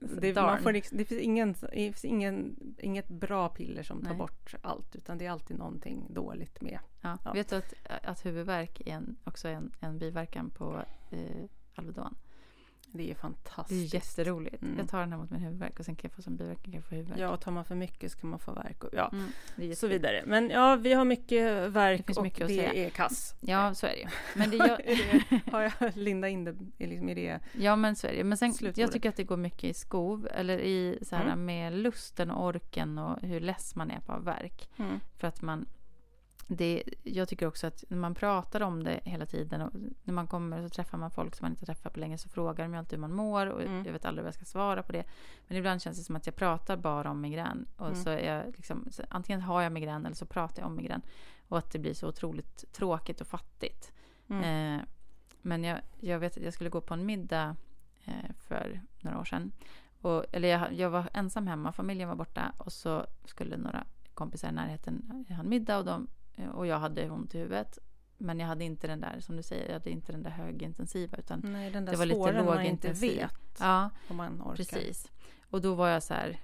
Det, 0.00 0.34
man 0.34 0.62
får 0.62 0.72
liksom, 0.72 0.98
det 0.98 1.04
finns, 1.04 1.20
ingen, 1.20 1.52
det 1.52 1.68
finns 1.70 2.04
ingen, 2.04 2.56
inget 2.78 3.08
bra 3.08 3.48
piller 3.48 3.82
som 3.82 4.02
tar 4.02 4.08
Nej. 4.08 4.18
bort 4.18 4.54
allt 4.62 4.96
utan 4.96 5.18
det 5.18 5.26
är 5.26 5.30
alltid 5.30 5.58
någonting 5.58 6.06
dåligt 6.10 6.60
med. 6.60 6.78
Ja. 7.00 7.18
Ja. 7.24 7.32
Vet 7.32 7.48
du 7.48 7.56
att, 7.56 7.74
att 8.02 8.26
huvudvärk 8.26 8.80
är 8.80 8.94
en, 8.94 9.16
också 9.24 9.48
en, 9.48 9.72
en 9.80 9.98
biverkan 9.98 10.50
på 10.50 10.82
eh, 11.10 11.44
Alvedon? 11.74 12.16
Det 12.94 13.02
är 13.02 13.06
Det 13.06 13.10
är 13.10 13.14
fantastiskt. 13.14 13.94
jätteroligt. 13.94 14.62
Mm. 14.62 14.78
Jag 14.78 14.88
tar 14.88 15.00
den 15.00 15.12
här 15.12 15.18
mot 15.18 15.30
min 15.30 15.40
huvudvärk 15.40 15.78
och 15.78 15.84
sen 15.84 15.96
kan 15.96 16.08
jag 16.08 16.16
få 16.16 16.22
som 16.22 16.36
biverkan 16.36 16.62
kan 16.64 16.72
jag 16.72 16.84
få 16.84 16.94
huvudvärk. 16.94 17.20
Ja, 17.20 17.28
och 17.28 17.40
tar 17.40 17.52
man 17.52 17.64
för 17.64 17.74
mycket 17.74 18.12
så 18.12 18.18
kan 18.18 18.30
man 18.30 18.38
få 18.38 18.52
värk. 18.52 18.84
Och, 18.84 18.90
ja, 18.92 19.12
Mm, 19.58 19.74
så 19.76 19.86
vidare. 19.86 20.22
Men 20.26 20.50
ja, 20.50 20.76
vi 20.76 20.92
har 20.92 21.04
mycket 21.04 21.70
verk 21.70 22.06
Det 22.06 22.16
och 22.16 22.22
mycket 22.22 22.48
det 22.48 22.84
är 22.86 22.90
kass. 22.90 23.34
Ja, 23.40 23.74
så 23.74 23.86
är 23.86 23.90
det. 23.90 24.08
Men 24.34 24.50
det, 24.50 24.58
det, 25.28 25.40
har 25.52 25.60
jag 25.62 25.72
lindat 25.96 26.30
in 26.30 26.44
det 26.44 26.56
i 26.78 26.86
liksom 26.86 27.08
i 27.08 27.14
det? 27.14 27.40
Ja 27.52 27.76
men 27.76 27.96
så 27.96 28.06
är 28.06 28.12
det. 28.12 28.24
Men 28.24 28.38
sen, 28.38 28.52
Slutordet. 28.54 28.78
jag 28.78 28.92
tycker 28.92 29.08
att 29.08 29.16
det 29.16 29.24
går 29.24 29.36
mycket 29.36 29.64
i 29.64 29.74
skov. 29.74 30.28
Eller 30.34 30.58
i 30.58 30.98
så 31.02 31.16
här 31.16 31.22
Mm. 31.24 31.44
med 31.44 31.72
lusten 31.72 32.30
och 32.30 32.46
orken 32.46 32.98
och 32.98 33.20
hur 33.22 33.40
less 33.40 33.74
man 33.76 33.90
är 33.90 34.00
på 34.00 34.12
av 34.12 34.24
verk. 34.24 34.68
Mm. 34.76 35.00
För 35.18 35.28
att 35.28 35.42
man... 35.42 35.66
Det, 36.46 36.82
jag 37.02 37.28
tycker 37.28 37.46
också 37.46 37.66
att 37.66 37.84
när 37.88 37.96
man 37.98 38.14
pratar 38.14 38.60
om 38.60 38.84
det 38.84 39.00
hela 39.04 39.26
tiden 39.26 39.60
och 39.62 39.72
när 40.02 40.14
man 40.14 40.26
kommer 40.26 40.62
så 40.62 40.68
träffar 40.68 40.98
man 40.98 41.10
folk 41.10 41.34
som 41.36 41.44
man 41.44 41.52
inte 41.52 41.66
träffat 41.66 41.92
på 41.92 42.00
länge 42.00 42.18
så 42.18 42.28
frågar 42.28 42.64
de 42.64 42.72
ju 42.72 42.78
alltid 42.78 42.98
hur 42.98 43.00
man 43.00 43.12
mår 43.12 43.46
och 43.46 43.62
Mm. 43.62 43.84
jag 43.86 43.92
vet 43.92 44.04
aldrig 44.04 44.22
vad 44.24 44.28
jag 44.28 44.34
ska 44.34 44.44
svara 44.44 44.82
på 44.82 44.92
det. 44.92 45.04
Men 45.48 45.56
ibland 45.56 45.82
känns 45.82 45.98
det 45.98 46.04
som 46.04 46.16
att 46.16 46.26
jag 46.26 46.36
pratar 46.36 46.76
bara 46.76 47.10
om 47.10 47.20
migrän 47.20 47.66
och 47.76 47.86
Mm. 47.86 48.02
så 48.04 48.10
är 48.10 48.52
liksom, 48.56 48.88
så 48.90 49.02
antingen 49.08 49.40
har 49.40 49.62
jag 49.62 49.72
migrän 49.72 50.06
eller 50.06 50.16
så 50.16 50.26
pratar 50.26 50.62
jag 50.62 50.66
om 50.70 50.76
migrän 50.76 51.02
och 51.48 51.58
att 51.58 51.72
det 51.72 51.78
blir 51.78 51.94
så 51.94 52.08
otroligt 52.08 52.72
tråkigt 52.72 53.20
och 53.20 53.26
fattigt. 53.26 53.92
Mm. 54.28 54.78
Eh, 54.78 54.84
men 55.42 55.64
jag, 55.64 55.78
jag 56.00 56.18
vet 56.18 56.36
att 56.36 56.42
jag 56.42 56.54
skulle 56.54 56.70
gå 56.70 56.80
på 56.80 56.94
en 56.94 57.06
middag 57.06 57.56
eh, 58.04 58.32
för 58.38 58.80
några 59.00 59.18
år 59.20 59.24
sedan. 59.24 59.52
Och, 60.00 60.24
eller 60.32 60.48
jag, 60.48 60.72
jag 60.72 60.90
var 60.90 61.08
ensam 61.12 61.46
hemma, 61.46 61.72
familjen 61.72 62.08
var 62.08 62.16
borta 62.16 62.52
och 62.58 62.72
så 62.72 63.06
skulle 63.24 63.56
några 63.56 63.84
kompisar 64.14 64.48
i 64.48 64.52
närheten 64.52 65.24
ha 65.28 65.40
en 65.40 65.48
middag 65.48 65.78
och, 65.78 65.84
de, 65.84 66.08
och 66.52 66.66
jag 66.66 66.78
hade 66.78 67.10
ont 67.10 67.34
i 67.34 67.38
huvudet. 67.38 67.78
Men 68.18 68.40
jag 68.40 68.46
hade 68.46 68.64
inte 68.64 68.86
den 68.86 69.00
där, 69.00 69.20
som 69.20 69.36
du 69.36 69.42
säger, 69.42 69.66
jag 69.66 69.72
hade 69.72 69.90
inte 69.90 70.12
den 70.12 70.22
där 70.22 70.30
högintensiva 70.30 71.16
utan 71.18 71.40
Nej, 71.44 71.70
den 71.70 71.84
där 71.84 71.92
det 71.92 71.98
var 71.98 72.06
lite 72.06 72.20
när 72.20 72.32
man 72.32 72.42
inte 72.42 72.88
lågintensiv. 72.88 73.16
vet 73.16 73.58
ja, 73.60 73.90
om 74.08 74.16
man 74.16 74.42
orkar. 74.42 74.56
precis. 74.56 75.10
Och 75.50 75.60
då 75.60 75.74
var 75.74 75.88
jag 75.88 76.02
så 76.02 76.14
här, 76.14 76.40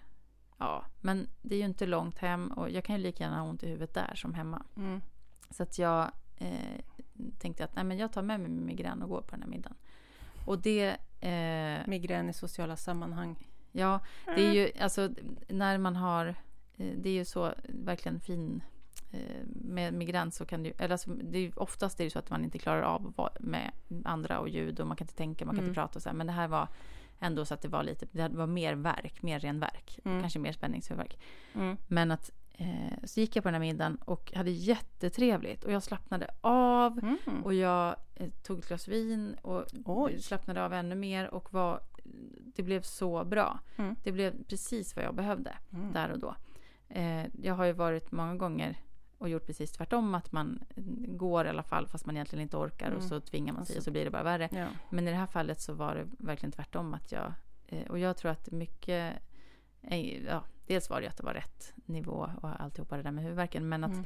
ja, 0.59 0.85
men 1.01 1.29
det 1.42 1.55
är 1.55 1.59
ju 1.59 1.64
inte 1.64 1.87
långt 1.87 2.18
hem 2.18 2.48
och 2.48 2.70
jag 2.70 2.85
kan 2.85 2.96
ju 2.96 3.03
lika 3.03 3.24
gärna 3.24 3.40
ha 3.40 3.48
ont 3.48 3.62
i 3.62 3.66
huvudet 3.66 3.94
där 3.94 4.14
som 4.14 4.35
hemma. 4.35 4.62
Mm. 4.77 5.01
Så 5.51 5.62
att 5.62 5.79
jag 5.79 6.11
eh, 6.37 6.81
tänkte 7.38 7.64
att 7.64 7.77
nej, 7.77 7.85
men 7.85 7.98
jag 7.98 8.12
tar 8.12 8.22
med 8.22 8.40
mig 8.40 8.51
min 8.51 8.66
migrän 8.66 9.03
och 9.03 9.09
går 9.09 9.20
på 9.20 9.31
den 9.31 9.42
här 9.42 9.48
middagen. 9.48 9.77
Och 10.46 10.59
det... 10.59 10.96
Eh, 11.20 11.88
Migrän 11.88 12.29
i 12.29 12.33
sociala 12.33 12.77
sammanhang. 12.77 13.48
ja, 13.72 14.01
det 14.24 14.46
är 14.46 14.53
ju 14.53 14.70
alltså 14.81 15.11
när 15.48 15.79
man 15.79 15.96
har... 15.96 16.27
Eh, 16.77 16.92
det 16.96 17.09
är 17.09 17.14
ju 17.14 17.24
så 17.24 17.55
verkligen 17.68 18.20
fin 18.20 18.57
eh, 18.57 18.77
med 19.47 19.94
migrän 19.94 20.31
så 20.33 20.47
kan 20.47 20.62
det 20.62 20.68
ju, 20.68 20.75
eller 20.79 20.92
alltså, 20.92 21.11
det 21.11 21.38
är 21.38 21.59
oftast 21.62 22.01
är 22.01 22.05
det 22.05 22.11
så 22.11 22.18
att 22.18 22.31
man 22.31 22.44
inte 22.44 22.59
klarar 22.59 22.83
av 22.83 23.07
att 23.07 23.16
vara 23.18 23.33
med 23.40 23.71
andra 24.05 24.38
och 24.40 24.49
ljud 24.49 24.81
och 24.81 24.87
man 24.87 24.97
kan 24.97 25.05
inte 25.05 25.16
tänka, 25.16 25.44
man 25.44 25.55
kan 25.55 25.59
Mm. 25.64 25.68
inte 25.71 25.81
prata 25.81 25.99
och 25.99 26.03
så 26.03 26.09
här. 26.09 26.16
Men 26.16 26.27
det 26.27 26.33
här 26.33 26.49
var 26.49 26.68
ändå 27.21 27.44
så 27.44 27.55
att 27.55 27.62
det 27.62 27.68
var 27.68 27.83
lite, 27.83 28.07
det 28.12 28.29
var 28.29 28.47
mer 28.47 28.75
verk, 28.75 29.23
mer 29.23 29.38
ren 29.40 29.61
verk. 29.61 29.99
Mm. 30.05 30.21
Kanske 30.21 30.38
mer 30.38 30.53
spänningshuvudvärk. 30.53 31.18
Mm. 31.55 31.77
Men 31.87 32.11
att 32.11 32.31
eh, 32.55 32.99
så 33.05 33.21
gick 33.21 33.37
jag 33.37 33.42
på 33.42 33.49
den 33.49 33.55
här 33.55 33.61
middagen 33.68 33.97
och 33.97 34.33
hade 34.35 34.51
jättetrevligt 34.51 35.64
och 35.64 35.73
jag 35.73 35.83
slappnade 35.83 36.27
av 36.40 36.99
Mm. 36.99 37.44
och 37.44 37.55
jag 37.55 37.97
eh, 38.14 38.29
tog 38.42 38.59
ett 38.59 38.68
glas 38.68 38.88
vin 38.88 39.37
och 39.42 39.64
Oj. 39.85 40.23
slappnade 40.23 40.64
av 40.64 40.73
ännu 40.73 40.94
mer 40.94 41.35
och 41.35 41.53
var, 41.53 41.81
det 42.57 42.62
blev 42.62 42.83
så 42.83 43.25
bra. 43.25 43.59
Mm. 43.77 43.97
Det 44.05 44.12
blev 44.12 44.44
precis 44.44 44.97
vad 44.97 45.05
jag 45.05 45.14
behövde 45.14 45.53
Mm. 45.73 45.92
där 45.92 46.11
och 46.12 46.18
då. 46.18 46.35
Eh, 46.88 47.25
jag 47.42 47.55
har 47.55 47.64
ju 47.64 47.73
varit 47.73 48.12
många 48.12 48.35
gånger 48.37 48.77
och 49.18 49.28
gjort 49.28 49.46
precis 49.46 49.72
tvärtom, 49.72 50.14
att 50.14 50.33
man 50.33 50.64
går 51.09 51.46
i 51.46 51.48
alla 51.48 51.62
fall 51.62 51.87
fast 51.87 52.07
man 52.07 52.16
egentligen 52.16 52.42
inte 52.42 52.57
orkar 52.57 52.87
och 52.90 52.96
Mm. 52.96 53.09
så 53.09 53.20
tvingar 53.20 53.52
man 53.52 53.66
sig 53.66 53.76
och 53.76 53.83
så 53.83 53.90
blir 53.90 54.04
det 54.04 54.11
bara 54.11 54.22
värre. 54.22 54.48
Ja. 54.52 54.66
Men 54.90 55.09
i 55.09 55.11
det 55.11 55.16
här 55.16 55.26
fallet 55.26 55.61
så 55.61 55.72
var 55.72 55.94
det 55.94 56.07
verkligen 56.24 56.52
tvärtom 56.52 56.94
att 56.94 57.12
jag, 57.12 57.33
eh, 57.66 57.87
och 57.90 57.98
jag 57.98 58.16
tror 58.16 58.31
att 58.31 58.50
mycket, 58.50 59.16
eh, 59.83 60.24
ja, 60.24 60.42
dels 60.66 60.90
var 60.90 61.00
det 61.00 61.07
att 61.09 61.16
det 61.16 61.22
var 61.24 61.35
rätt 61.35 61.72
nivå 61.87 62.31
och 62.42 62.61
alltihopa 62.62 62.96
det 62.96 63.02
där 63.02 63.11
med 63.11 63.24
huvudvärken, 63.24 63.68
men 63.68 63.85
att, 63.85 63.90
Mm. 63.92 64.04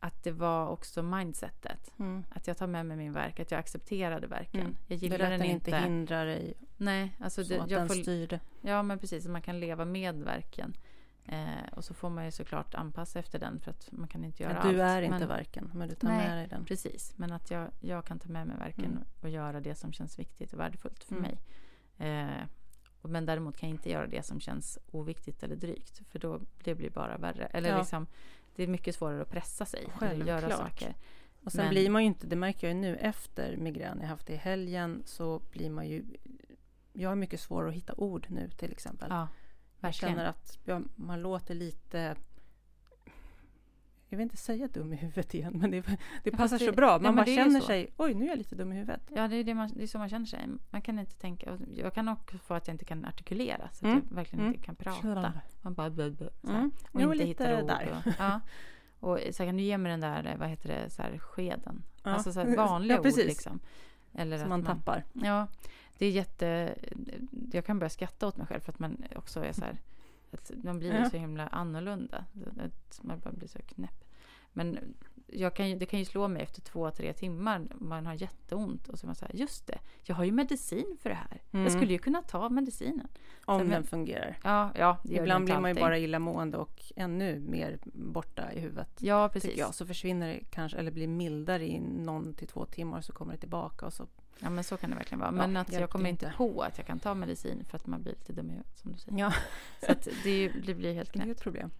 att 0.00 0.22
det 0.24 0.32
var 0.32 0.68
också 0.68 1.02
mindsetet. 1.02 1.92
Mm. 1.98 2.24
Att 2.30 2.46
jag 2.46 2.56
tar 2.58 2.66
med 2.66 2.86
mig 2.86 2.96
min 2.96 3.12
verk, 3.12 3.40
att 3.40 3.50
jag 3.50 3.58
accepterade 3.58 4.26
verken. 4.26 4.60
Mm. 4.60 4.76
Jag 4.86 4.98
gillar 4.98 5.18
den 5.18 5.30
den 5.30 5.42
inte. 5.42 5.70
inte 5.70 5.80
hindra 5.80 6.24
dig 6.24 6.54
Nej, 6.76 7.16
alltså 7.20 7.44
så 7.44 7.48
det, 7.52 7.60
att 7.60 7.70
jag 7.70 7.80
den 7.80 7.88
får, 7.88 7.94
styrde. 7.94 8.40
Ja, 8.60 8.82
men 8.82 8.98
precis. 8.98 9.26
Man 9.28 9.42
kan 9.42 9.60
leva 9.60 9.84
med 9.84 10.14
verken. 10.14 10.74
Eh, 11.28 11.72
och 11.72 11.84
så 11.84 11.94
får 11.94 12.10
man 12.10 12.24
ju 12.24 12.30
såklart 12.30 12.74
anpassa 12.74 13.18
efter 13.18 13.38
den 13.38 13.60
för 13.60 13.70
att 13.70 13.88
man 13.92 14.08
kan 14.08 14.24
inte 14.24 14.42
göra 14.42 14.58
allt. 14.58 14.70
du 14.74 14.82
är 14.82 15.02
inte 15.02 15.18
men, 15.18 15.28
verken, 15.28 15.70
men 15.74 15.88
du 15.88 15.94
tar 15.94 16.08
Nej, 16.08 16.28
med 16.28 16.36
dig 16.38 16.46
den. 16.48 16.64
Precis, 16.64 17.12
men 17.16 17.32
att 17.32 17.50
jag, 17.50 17.68
jag 17.80 18.04
kan 18.04 18.18
ta 18.18 18.28
med 18.28 18.46
mig 18.46 18.56
verken 18.58 18.84
Mm. 18.84 19.04
och 19.22 19.28
göra 19.28 19.60
det 19.60 19.74
som 19.74 19.92
känns 19.92 20.18
viktigt 20.18 20.52
och 20.52 20.58
värdefullt 20.60 21.04
för 21.04 21.16
Mm. 21.16 21.22
mig. 21.22 21.38
Eh, 21.98 22.44
men 23.02 23.26
däremot 23.26 23.56
kan 23.56 23.68
jag 23.68 23.76
inte 23.76 23.90
göra 23.90 24.06
det 24.06 24.22
som 24.22 24.40
känns 24.40 24.78
oviktigt 24.90 25.42
eller 25.42 25.56
drygt. 25.56 26.02
För 26.10 26.18
då 26.18 26.40
det 26.64 26.74
blir 26.74 26.90
bara 26.90 27.16
värre. 27.18 27.46
Eller 27.46 27.68
Ja. 27.70 27.78
liksom, 27.78 28.06
det 28.56 28.62
är 28.62 28.66
mycket 28.68 28.94
svårare 28.94 29.22
att 29.22 29.30
pressa 29.30 29.64
sig. 29.64 29.88
Eller 30.00 30.26
göra 30.26 30.40
Självklart. 30.40 30.70
saker. 30.70 30.94
Och 31.44 31.52
sen 31.52 31.60
Men- 31.64 31.70
blir 31.70 31.90
man 31.90 32.02
ju 32.02 32.06
inte, 32.06 32.26
det 32.26 32.36
märker 32.36 32.66
jag 32.68 32.74
ju 32.74 32.80
nu 32.80 32.96
efter 32.96 33.56
migrän 33.56 33.98
jag 34.00 34.08
haft 34.08 34.26
det 34.26 34.32
i 34.32 34.36
helgen, 34.36 35.02
så 35.04 35.38
blir 35.52 35.70
man 35.70 35.88
ju... 35.88 36.04
Jag 36.92 37.08
har 37.08 37.16
mycket 37.16 37.40
svårare 37.40 37.68
att 37.68 37.74
hitta 37.74 37.94
ord 37.94 38.26
nu 38.28 38.50
till 38.50 38.72
exempel. 38.72 39.06
Ja, 39.10 39.28
jag 39.80 39.88
verkligen. 39.88 40.14
känner 40.14 40.28
att 40.28 40.58
ja, 40.64 40.80
man 40.96 41.22
låter 41.22 41.54
lite... 41.54 42.16
Jag 44.10 44.18
vill 44.18 44.22
inte 44.24 44.36
säga 44.36 44.68
dum 44.68 44.92
i 44.92 44.96
huvudet 44.96 45.34
igen, 45.34 45.52
men 45.60 45.70
det, 45.70 45.84
det 46.24 46.30
passar 46.30 46.48
fast 46.48 46.64
så 46.64 46.70
det- 46.70 46.76
bra. 46.76 46.90
Man 46.92 47.02
men 47.02 47.14
bara 47.16 47.24
det 47.24 47.34
känner 47.34 47.60
sig, 47.60 47.88
oj 47.96 48.14
nu 48.14 48.24
är 48.24 48.28
jag 48.28 48.38
lite 48.38 48.54
dum 48.54 48.72
i 48.72 48.74
huvudet. 48.74 49.00
Ja, 49.14 49.28
det 49.28 49.36
är, 49.36 49.44
det, 49.44 49.54
man, 49.54 49.70
det 49.74 49.82
är 49.82 49.86
så 49.86 49.98
man 49.98 50.08
känner 50.08 50.26
sig. 50.26 50.46
Man 50.70 50.82
kan 50.82 50.98
inte 50.98 51.14
tänka. 51.14 51.58
Jag 51.74 51.94
kan 51.94 52.08
också 52.08 52.38
få 52.38 52.54
att 52.54 52.66
jag 52.68 52.74
inte 52.74 52.84
kan 52.84 53.04
artikulera. 53.04 53.68
Så 53.72 53.86
att 53.86 53.92
Mm. 53.92 54.02
jag 54.08 54.14
verkligen 54.16 54.40
Mm. 54.44 54.54
inte 54.54 54.66
kan 54.66 54.76
prata. 54.76 55.32
Man 55.62 55.74
bara 55.74 55.90
blö, 55.90 56.10
blö, 56.10 56.28
så 56.42 56.50
här. 56.52 56.58
Mm. 56.58 56.72
Och 56.92 57.02
Jo, 57.02 57.12
inte 57.12 57.24
hittar 57.24 57.62
ord. 57.62 57.68
där. 57.68 58.02
Och, 58.06 58.12
ja. 58.18 58.40
och 59.00 59.18
så 59.34 59.44
kan 59.44 59.56
du 59.56 59.62
ge 59.62 59.78
mig 59.78 59.90
den 59.90 60.00
där, 60.00 60.36
vad 60.38 60.48
heter 60.48 60.68
det, 60.68 60.90
så 60.90 61.02
här, 61.02 61.18
skeden. 61.18 61.82
Ja. 62.02 62.10
Alltså 62.10 62.32
så 62.32 62.40
här, 62.40 62.56
vanliga 62.56 62.96
Ja, 63.04 63.10
ord 63.10 63.16
liksom. 63.16 63.60
Eller 64.14 64.36
Som 64.38 64.44
att 64.44 64.48
man 64.48 64.64
tappar. 64.64 65.04
Ja, 65.12 65.46
det 65.98 66.06
är 66.06 66.10
jätte... 66.10 66.74
Jag 67.52 67.64
kan 67.64 67.78
börja 67.78 67.90
skratta 67.90 68.26
åt 68.26 68.36
mig 68.36 68.46
själv 68.46 68.60
för 68.60 68.72
att 68.72 68.78
man 68.78 69.04
också 69.16 69.44
är 69.44 69.52
så 69.52 69.64
här... 69.64 69.80
Att 70.30 70.50
man 70.62 70.78
blir 70.78 70.94
Ja. 70.94 71.10
så 71.10 71.16
himla 71.16 71.46
annorlunda. 71.46 72.24
Att 72.64 73.00
man 73.02 73.18
bara 73.20 73.32
blir 73.32 73.48
så 73.48 73.58
knäpp. 73.58 74.04
Men 74.52 74.78
kan 75.54 75.78
det 75.78 75.86
kan 75.86 75.98
ju 75.98 76.04
slå 76.04 76.28
mig 76.28 76.42
efter 76.42 76.60
två, 76.60 76.90
tre 76.90 77.12
timmar. 77.12 77.66
Man 77.78 78.06
har 78.06 78.14
jätteont 78.14 78.88
och 78.88 78.98
så 78.98 79.04
är 79.04 79.08
man 79.08 79.14
så 79.14 79.24
här, 79.24 79.34
just 79.34 79.66
det, 79.66 79.78
jag 80.02 80.14
har 80.14 80.24
ju 80.24 80.32
medicin 80.32 80.96
för 81.00 81.10
det 81.10 81.16
här. 81.16 81.42
Mm. 81.50 81.62
Jag 81.62 81.72
skulle 81.72 81.92
ju 81.92 81.98
kunna 81.98 82.22
ta 82.22 82.48
medicinen. 82.48 83.08
Om 83.44 83.58
men- 83.58 83.70
den 83.70 83.84
fungerar. 83.84 84.38
Ja, 84.44 84.70
ja, 84.74 84.98
Ibland 85.04 85.44
blir 85.44 85.58
man 85.58 85.74
ju 85.74 85.80
bara 85.80 85.98
illamående 85.98 86.58
och 86.58 86.82
ännu 86.96 87.40
mer 87.40 87.78
borta 87.84 88.52
i 88.52 88.60
huvudet. 88.60 88.98
Ja, 89.02 89.28
precis. 89.28 89.58
Jag. 89.58 89.74
Så 89.74 89.86
försvinner 89.86 90.28
det 90.28 90.40
kanske, 90.50 90.78
eller 90.78 90.90
blir 90.90 91.08
mildare 91.08 91.66
i 91.68 91.80
någon 91.80 92.34
till 92.34 92.48
två 92.48 92.64
timmar 92.64 93.00
så 93.00 93.12
kommer 93.12 93.32
det 93.32 93.38
tillbaka 93.40 93.86
och 93.86 93.92
så. 93.92 94.06
Ja, 94.40 94.50
men 94.50 94.64
så 94.64 94.76
kan 94.76 94.90
det 94.90 94.96
verkligen 94.96 95.18
vara. 95.20 95.28
Ja, 95.30 95.32
Men 95.36 95.56
att 95.56 95.72
jag 95.72 95.90
kommer 95.90 96.10
inte 96.10 96.26
inte. 96.26 96.36
på 96.36 96.62
att 96.62 96.78
jag 96.78 96.86
kan 96.86 96.98
ta 96.98 97.14
medicin 97.14 97.64
för 97.64 97.76
att 97.76 97.86
man 97.86 98.02
blir 98.02 98.12
lite 98.12 98.32
dum 98.32 98.46
i 98.46 98.50
huvudet, 98.52 98.78
som 98.78 98.92
du 98.92 98.98
säger. 98.98 99.18
Ja, 99.18 99.32
Så 99.86 99.92
att 99.92 100.08
det, 100.24 100.48
det 100.48 100.74
blir 100.74 100.94
helt 100.94 101.12
det 101.12 101.18
är 101.18 101.22
knäppt. 101.22 101.38
ett 101.38 101.42
problem. 101.44 101.70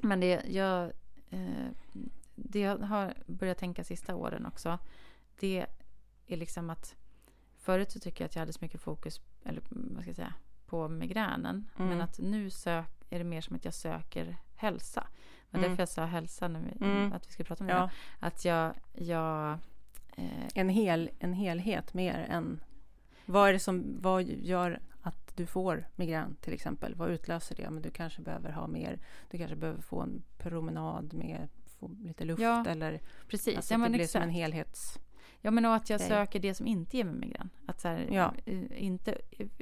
Men 0.00 0.20
det 0.20 0.42
jag, 0.48 0.92
eh, 1.30 1.68
det 2.34 2.60
jag 2.60 2.78
har 2.78 3.14
börjat 3.26 3.58
tänka 3.58 3.84
sista 3.84 4.14
åren 4.14 4.46
också, 4.46 4.78
det 5.40 5.66
är 6.26 6.36
liksom 6.36 6.70
att 6.70 6.96
förut 7.58 7.90
så 7.92 8.00
tycker 8.00 8.24
jag 8.24 8.26
att 8.28 8.34
jag 8.34 8.40
hade 8.40 8.52
så 8.52 8.58
mycket 8.62 8.80
fokus, 8.80 9.20
eller 9.44 9.62
vad 9.70 10.00
ska 10.02 10.08
jag 10.10 10.16
säga, 10.16 10.34
på 10.66 10.88
migränen. 10.88 11.68
Mm. 11.78 11.88
Men 11.88 12.00
att 12.00 12.18
nu 12.18 12.50
sök, 12.50 12.86
är 13.10 13.18
det 13.18 13.24
mer 13.24 13.40
som 13.40 13.56
att 13.56 13.64
jag 13.64 13.74
söker 13.74 14.36
hälsa. 14.56 15.06
Det 15.50 15.56
var 15.56 15.58
Mm. 15.58 15.70
därför 15.70 15.82
jag 15.82 15.88
sa 15.88 16.04
hälsa 16.04 16.48
när 16.48 16.60
vi, 16.60 16.84
Mm. 16.84 17.12
att 17.12 17.26
vi 17.28 17.32
skulle 17.32 17.46
prata 17.46 17.64
om 17.64 17.68
det. 17.68 17.72
Ja, 17.74 17.90
Att 18.20 18.44
jag, 18.44 18.74
jag 18.92 19.58
en, 20.54 20.68
hel, 20.68 21.10
en 21.18 21.32
helhet 21.32 21.94
mer 21.94 22.26
än... 22.30 22.60
Vad 23.26 23.48
är 23.48 23.52
det 23.52 23.58
som 23.58 23.96
vad 24.00 24.22
gör 24.22 24.80
att 25.02 25.36
du 25.36 25.46
får 25.46 25.88
migrän 25.96 26.36
till 26.40 26.52
exempel? 26.52 26.94
Vad 26.94 27.10
utlöser 27.10 27.56
det? 27.56 27.70
Men 27.70 27.82
du 27.82 27.90
kanske 27.90 28.22
behöver 28.22 28.50
ha 28.52 28.66
mer, 28.66 28.98
du 29.30 29.38
kanske 29.38 29.56
behöver 29.56 29.80
få 29.82 30.00
en 30.00 30.22
promenad 30.38 31.14
med 31.14 31.48
få 31.78 31.88
lite 32.02 32.24
luft 32.24 32.42
Ja, 32.42 32.64
eller 32.66 33.00
precis, 33.28 33.56
alltså 33.56 33.74
ja, 33.74 33.78
det 33.78 33.88
blir 33.90 34.00
exakt. 34.00 34.12
som 34.12 34.22
en 34.22 34.30
helhets... 34.30 34.98
Ja, 35.42 35.50
men 35.50 35.64
och 35.66 35.74
att 35.74 35.90
jag 35.90 36.00
söker 36.00 36.40
det 36.40 36.54
som 36.54 36.66
inte 36.66 36.96
ger 36.96 37.04
mig 37.04 37.14
migrän. 37.14 37.50
Att 37.66 37.80
så 37.80 37.88
här, 37.88 38.08
Ja. 38.12 38.34
eh, 38.46 38.84
inte, 38.84 39.18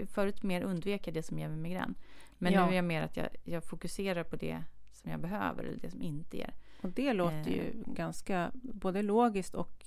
förut 0.06 0.42
mer 0.42 0.62
undvek 0.62 1.06
jag 1.06 1.14
det 1.14 1.22
som 1.22 1.38
ger 1.38 1.48
mig 1.48 1.56
migrän. 1.58 1.94
Men 2.38 2.52
Ja. 2.52 2.66
nu 2.66 2.72
är 2.72 2.76
jag 2.76 2.84
mer 2.84 3.02
att 3.02 3.16
jag, 3.16 3.28
jag 3.44 3.64
fokuserar 3.64 4.24
på 4.24 4.36
det 4.36 4.64
som 4.92 5.10
jag 5.10 5.20
behöver 5.20 5.64
eller 5.64 5.78
det 5.78 5.90
som 5.90 6.02
inte 6.02 6.36
ger. 6.36 6.54
Och 6.82 6.88
det 6.90 7.12
låter 7.12 7.38
Eh. 7.50 7.56
ju 7.56 7.82
ganska 7.86 8.50
både 8.54 9.02
logiskt 9.02 9.54
och 9.54 9.86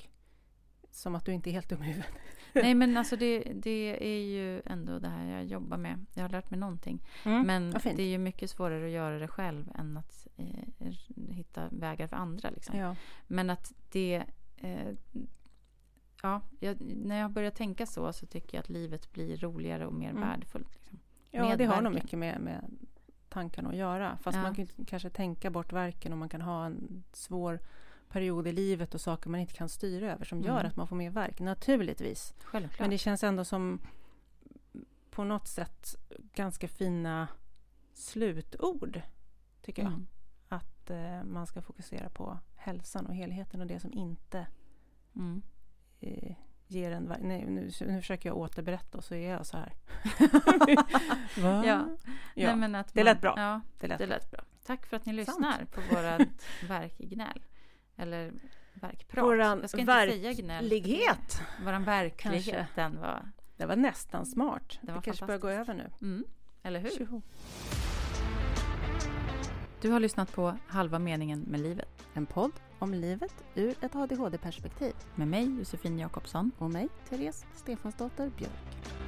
som 0.91 1.15
att 1.15 1.25
du 1.25 1.33
inte 1.33 1.49
är 1.49 1.51
helt 1.51 1.69
dum 1.69 1.83
i 1.83 1.85
huvudet. 1.85 2.09
Nej 2.53 2.73
men 2.75 2.97
alltså 2.97 3.15
det, 3.15 3.39
det 3.55 3.97
är 4.03 4.21
ju 4.23 4.61
ändå 4.65 4.99
det 4.99 5.07
här 5.09 5.25
jag 5.31 5.45
jobbar 5.45 5.77
med. 5.77 6.05
Jag 6.13 6.21
har 6.23 6.29
lärt 6.29 6.49
mig 6.49 6.59
någonting. 6.59 7.03
Men 7.23 7.49
Mm. 7.49 7.79
fint. 7.79 7.97
det 7.97 8.03
är 8.03 8.07
ju 8.07 8.17
mycket 8.17 8.49
svårare 8.49 8.85
att 8.85 8.91
göra 8.91 9.19
det 9.19 9.27
själv 9.27 9.71
än 9.75 9.97
att 9.97 10.27
eh, 10.37 10.93
hitta 11.29 11.67
vägar 11.71 12.07
för 12.07 12.15
andra. 12.15 12.49
Liksom. 12.49 12.77
Ja. 12.77 12.95
Men 13.27 13.49
att 13.49 13.73
det... 13.91 14.23
Eh, 14.57 14.93
ja, 16.23 16.41
jag, 16.59 16.81
när 16.81 17.19
jag 17.19 17.31
börjar 17.31 17.51
tänka 17.51 17.85
så 17.85 18.13
så 18.13 18.25
tycker 18.25 18.57
jag 18.57 18.59
att 18.63 18.69
livet 18.69 19.11
blir 19.11 19.37
roligare 19.37 19.85
och 19.87 19.93
mer 19.93 20.09
Mm. 20.09 20.21
värdefullt. 20.21 20.79
Liksom. 20.81 20.99
Ja, 21.31 21.55
det 21.55 21.65
har 21.65 21.81
nog 21.81 21.93
mycket 21.93 22.19
med, 22.19 22.41
med 22.41 22.71
tankarna 23.29 23.69
att 23.69 23.75
göra. 23.75 24.17
Fast 24.21 24.35
Ja. 24.37 24.41
man 24.43 24.55
kan 24.55 24.67
kanske 24.87 25.09
tänka 25.09 25.49
bort 25.49 25.73
verken 25.73 26.11
och 26.11 26.17
man 26.17 26.29
kan 26.29 26.41
ha 26.41 26.65
en 26.65 27.03
svår 27.13 27.59
period 28.11 28.47
i 28.47 28.51
livet 28.51 28.93
och 28.95 29.01
saker 29.01 29.29
man 29.29 29.39
inte 29.39 29.53
kan 29.53 29.69
styra 29.69 30.11
över 30.13 30.25
som 30.25 30.41
gör 30.41 30.59
Mm. 30.59 30.65
att 30.65 30.75
man 30.75 30.87
får 30.87 30.95
mer 30.95 31.09
verk. 31.09 31.39
Naturligtvis. 31.39 32.33
Självklart. 32.43 32.79
Men 32.79 32.89
det 32.89 32.97
känns 32.97 33.23
ändå 33.23 33.45
som 33.45 33.79
på 35.11 35.23
något 35.23 35.47
sätt 35.47 35.95
ganska 36.33 36.67
fina 36.67 37.27
slutord, 37.93 39.01
tycker 39.61 39.81
jag. 39.83 39.91
Mm. 39.91 40.07
Att 40.47 40.89
eh, 40.89 41.23
man 41.23 41.47
ska 41.47 41.61
fokusera 41.61 42.09
på 42.09 42.39
hälsan 42.55 43.05
och 43.05 43.15
helheten 43.15 43.61
och 43.61 43.67
det 43.67 43.79
som 43.79 43.93
inte 43.93 44.47
Mm. 45.15 45.41
eh, 45.99 46.35
ger 46.67 46.91
en... 46.91 47.03
Nej, 47.21 47.45
nu, 47.47 47.71
nu 47.87 48.01
försöker 48.01 48.29
jag 48.29 48.37
återberätta 48.37 48.97
och 48.97 49.03
så 49.03 49.15
är 49.15 49.29
jag 49.31 49.45
så 49.45 49.57
här. 49.57 49.73
Ja. 51.37 51.65
Ja, 51.65 51.85
Nej, 52.35 52.55
men 52.55 52.75
att 52.75 52.93
det 52.93 52.99
man, 52.99 53.05
lät 53.05 53.21
bra. 53.21 53.33
Ja, 53.37 53.61
det 53.79 53.87
lät 53.87 53.97
det 53.97 54.05
lät 54.05 54.31
bra. 54.31 54.39
Tack 54.65 54.85
för 54.85 54.97
att 54.97 55.05
ni 55.05 55.25
Sant. 55.25 55.27
lyssnar 55.39 55.65
på 55.65 55.81
vårat 55.95 56.27
verkgnäll. 56.67 57.43
Eller 58.01 58.31
verkprat. 58.73 59.25
Våran 59.25 59.59
jag 59.61 59.69
ska 59.69 59.79
inte 59.79 59.91
säga 59.93 60.33
gnäll. 60.33 60.69
Våran 61.65 61.83
verklighet, 61.83 62.45
Kanske. 62.45 62.67
den 62.75 62.99
var... 62.99 63.31
Det 63.57 63.65
var 63.65 63.75
nästan 63.75 64.25
smart. 64.25 64.79
Det, 64.81 64.91
var 64.91 65.01
kanske 65.01 65.25
börjar 65.25 65.39
gå 65.39 65.49
över 65.49 65.73
nu. 65.73 65.89
Mm, 66.01 66.25
eller 66.63 66.79
hur? 66.79 66.89
Tjoho. 66.89 67.21
Du 69.81 69.89
har 69.89 69.99
lyssnat 69.99 70.31
på 70.31 70.57
Halva 70.67 70.99
meningen 70.99 71.39
med 71.39 71.59
livet. 71.59 72.07
En 72.13 72.25
podd 72.25 72.51
om 72.79 72.93
livet 72.93 73.33
ur 73.55 73.75
ett 73.81 73.95
ADHD-perspektiv. 73.95 74.93
Med 75.15 75.27
mig, 75.27 75.57
Josefin 75.57 75.99
Jakobsson. 75.99 76.51
Och 76.57 76.71
mig, 76.71 76.89
Therese 77.09 77.45
Stefansdotter 77.55 78.31
Björk. 78.37 79.00